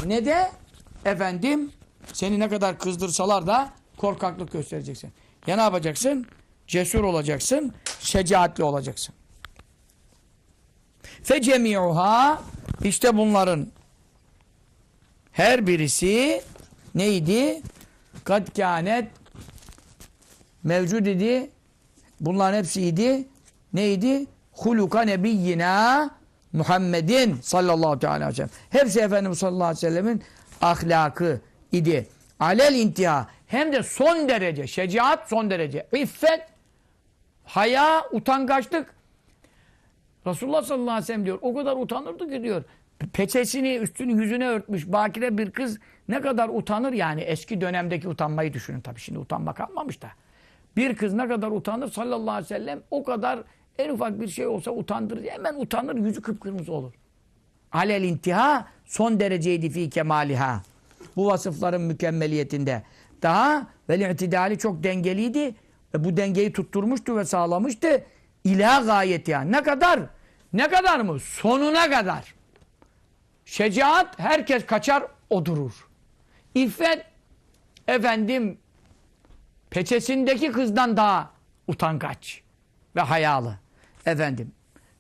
[0.07, 0.51] Ne de
[1.05, 1.72] efendim
[2.12, 5.12] seni ne kadar kızdırsalar da korkaklık göstereceksin.
[5.46, 6.26] Ya ne yapacaksın?
[6.66, 9.14] Cesur olacaksın, şecaatli olacaksın.
[11.22, 12.42] Fe cemi'uha
[12.84, 13.66] işte bunların
[15.32, 16.42] her birisi
[16.94, 17.62] neydi?
[18.24, 19.09] Kad kânet
[20.64, 21.50] mevcud idi.
[22.20, 23.28] Bunların hepsiydi.
[23.72, 24.26] Neydi?
[24.52, 26.11] Huluka nebiyyina
[26.52, 28.50] Muhammedin sallallahu aleyhi ve sellem.
[28.70, 30.22] Hepsi Efendimiz sallallahu aleyhi ve sellemin
[30.62, 31.40] ahlakı
[31.77, 32.07] idi.
[32.41, 33.29] Alel intiha.
[33.47, 34.66] Hem de son derece.
[34.66, 35.87] Şecaat son derece.
[35.93, 36.41] İffet,
[37.45, 38.95] haya, utangaçlık.
[40.27, 41.39] Resulullah sallallahu aleyhi ve sellem diyor.
[41.43, 42.64] O kadar utanırdı ki diyor.
[43.12, 44.87] Peçesini üstünü yüzüne örtmüş.
[44.87, 50.03] Bakire bir kız ne kadar utanır yani eski dönemdeki utanmayı düşünün tabii şimdi utanma kalmamış
[50.03, 50.09] da.
[50.77, 53.39] Bir kız ne kadar utanır sallallahu aleyhi ve sellem o kadar
[53.79, 55.24] en ufak bir şey olsa utandırır.
[55.24, 56.93] Hemen utanır yüzü kıpkırmızı olur.
[57.72, 60.62] Alel intiha son dereceydi fi kemaliha.
[61.16, 62.82] Bu vasıfların mükemmeliyetinde.
[63.22, 65.54] Daha vel itidali çok dengeliydi.
[65.94, 68.04] Ve bu dengeyi tutturmuştu ve sağlamıştı.
[68.44, 69.52] İla gayet yani.
[69.52, 70.00] Ne kadar?
[70.52, 71.20] Ne kadar mı?
[71.20, 72.34] Sonuna kadar.
[73.44, 75.88] Şecaat herkes kaçar o durur.
[76.54, 77.04] İffet
[77.88, 78.59] efendim
[79.70, 81.30] peçesindeki kızdan daha
[81.66, 82.42] utangaç
[82.96, 83.59] ve hayalı.
[84.07, 84.52] Efendim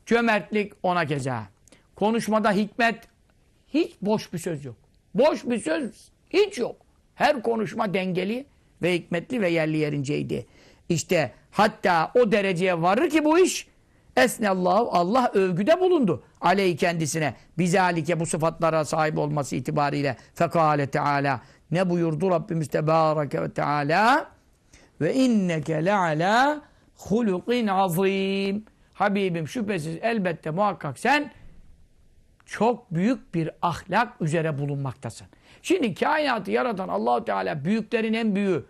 [0.06, 1.46] cömertlik ona keza.
[1.94, 3.08] Konuşmada hikmet
[3.68, 4.76] hiç boş bir söz yok.
[5.18, 6.76] Boş bir söz hiç yok.
[7.14, 8.46] Her konuşma dengeli
[8.82, 10.46] ve hikmetli ve yerli yerinceydi.
[10.88, 13.68] İşte hatta o dereceye varır ki bu iş
[14.16, 16.22] Esnallahu Allah övgüde bulundu.
[16.40, 17.34] Aleyhi kendisine.
[17.58, 20.16] Bizalike bu sıfatlara sahip olması itibariyle.
[20.34, 21.40] Fekale Teala.
[21.70, 24.26] Ne buyurdu Rabbimiz Tebareke ve Teala?
[25.00, 26.62] Ve inneke leala
[26.96, 28.64] hulukin azim.
[28.94, 31.30] Habibim şüphesiz elbette muhakkak sen
[32.46, 35.26] çok büyük bir ahlak üzere bulunmaktasın.
[35.62, 38.66] Şimdi kainatı yaratan Allahu Teala büyüklerin en büyüğü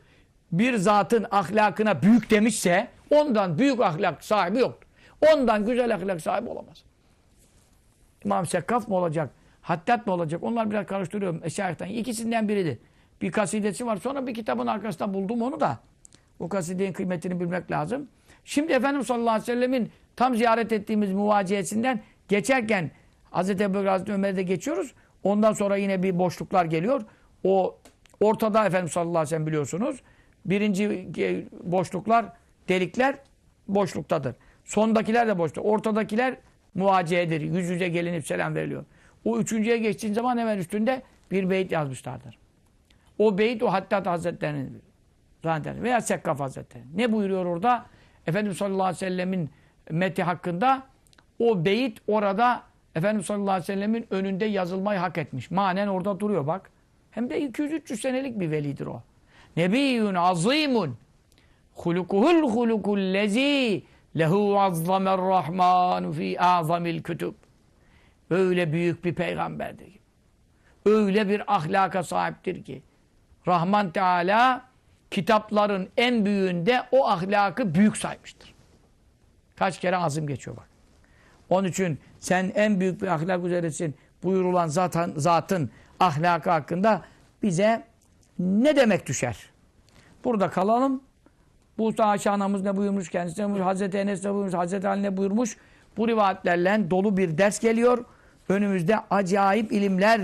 [0.52, 4.88] bir zatın ahlakına büyük demişse ondan büyük ahlak sahibi yoktur.
[5.32, 6.84] Ondan güzel ahlak sahibi olamaz.
[8.24, 9.30] İmam Sekkaf mı olacak?
[9.62, 10.42] Hattat mı olacak?
[10.42, 11.40] Onlar biraz karıştırıyorum.
[11.44, 11.86] Eşayihten.
[11.86, 12.78] İkisinden biridir.
[13.22, 13.96] Bir kasidesi var.
[13.96, 15.78] Sonra bir kitabın arkasında buldum onu da.
[16.40, 18.08] Bu kasidenin kıymetini bilmek lazım.
[18.44, 22.90] Şimdi Efendimiz sallallahu aleyhi ve sellemin tam ziyaret ettiğimiz muvaciyesinden geçerken
[23.36, 24.94] Hazreti Ebu Bekir Hazreti Ömer'de geçiyoruz.
[25.22, 27.02] Ondan sonra yine bir boşluklar geliyor.
[27.44, 27.78] O
[28.20, 30.02] ortada Efendimiz sallallahu aleyhi ve sellem biliyorsunuz.
[30.44, 31.08] Birinci
[31.64, 32.26] boşluklar,
[32.68, 33.18] delikler
[33.68, 34.34] boşluktadır.
[34.64, 35.66] Sondakiler de boşluk.
[35.66, 36.36] Ortadakiler
[36.74, 37.40] muvaciyedir.
[37.40, 38.84] Yüz yüze gelinip selam veriliyor.
[39.24, 42.38] O üçüncüye geçtiğin zaman hemen üstünde bir beyit yazmışlardır.
[43.18, 44.82] O beyit o Hattat Hazretleri'nin
[45.82, 46.84] veya Sekkaf Hazretleri.
[46.94, 47.86] Ne buyuruyor orada?
[48.26, 49.50] Efendimiz sallallahu aleyhi ve sellemin
[49.90, 50.82] meti hakkında
[51.38, 52.62] o beyit orada
[52.96, 55.50] Efendimiz sallallahu aleyhi ve sellemin önünde yazılmayı hak etmiş.
[55.50, 56.70] Manen orada duruyor bak.
[57.10, 59.02] Hem de 200-300 senelik bir velidir o.
[59.56, 60.96] Nebiyyun azimun
[61.74, 63.84] hulukuhul hulukullezi
[64.18, 67.34] lehu azzamer rahmanu fi azamil kütüb.
[68.30, 69.98] Öyle büyük bir peygamberdir ki.
[70.86, 72.82] Öyle bir ahlaka sahiptir ki.
[73.46, 74.64] Rahman Teala
[75.10, 78.54] kitapların en büyüğünde o ahlakı büyük saymıştır.
[79.56, 80.75] Kaç kere azım geçiyor bak.
[81.50, 85.70] Onun için sen en büyük bir ahlak üzeresin buyurulan zaten, zatın
[86.00, 87.02] ahlakı hakkında
[87.42, 87.82] bize
[88.38, 89.36] ne demek düşer?
[90.24, 91.02] Burada kalalım.
[91.78, 95.16] Bu Ayşe anamız ne buyurmuş, kendisi ne buyurmuş, Hazreti Enes ne buyurmuş, Hazreti Ali ne
[95.16, 95.56] buyurmuş.
[95.96, 98.04] Bu rivayetlerle dolu bir ders geliyor.
[98.48, 100.20] Önümüzde acayip ilimler,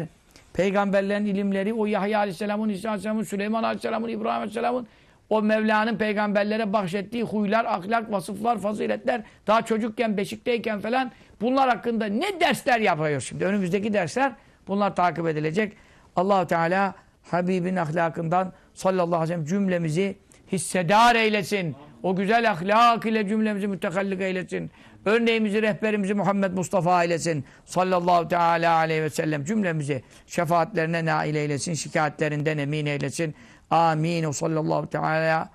[0.52, 4.86] peygamberlerin ilimleri, o Yahya Aleyhisselam'ın, İsa Aleyhisselam'ın, Süleyman Aleyhisselam'ın, İbrahim Aleyhisselam'ın,
[5.32, 12.40] o Mevla'nın peygamberlere bahşettiği huylar, ahlak, vasıflar, faziletler, daha çocukken, beşikteyken falan bunlar hakkında ne
[12.40, 13.44] dersler yapıyor şimdi?
[13.44, 14.32] Önümüzdeki dersler
[14.68, 15.72] bunlar takip edilecek.
[16.16, 16.94] Allahu Teala
[17.30, 20.16] Habibin ahlakından sallallahu aleyhi ve sellem cümlemizi
[20.52, 21.76] hissedar eylesin.
[22.02, 24.70] O güzel ahlak ile cümlemizi mütekallik eylesin.
[25.04, 27.44] Örneğimizi, rehberimizi Muhammed Mustafa eylesin.
[27.64, 31.74] Sallallahu teala aleyhi ve sellem cümlemizi şefaatlerine nail eylesin.
[31.74, 33.34] Şikayetlerinden emin eylesin.
[33.72, 34.24] Amin.
[34.24, 35.50] O sallallahu teala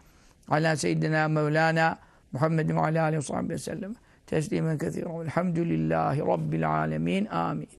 [0.49, 1.97] ala seyyidina mevlana
[2.31, 3.95] Muhammedin ve ala aleyhi ve sellem.
[4.27, 5.21] Teslimen kethiren.
[5.25, 7.25] Elhamdülillahi Rabbil alemin.
[7.25, 7.69] Amin.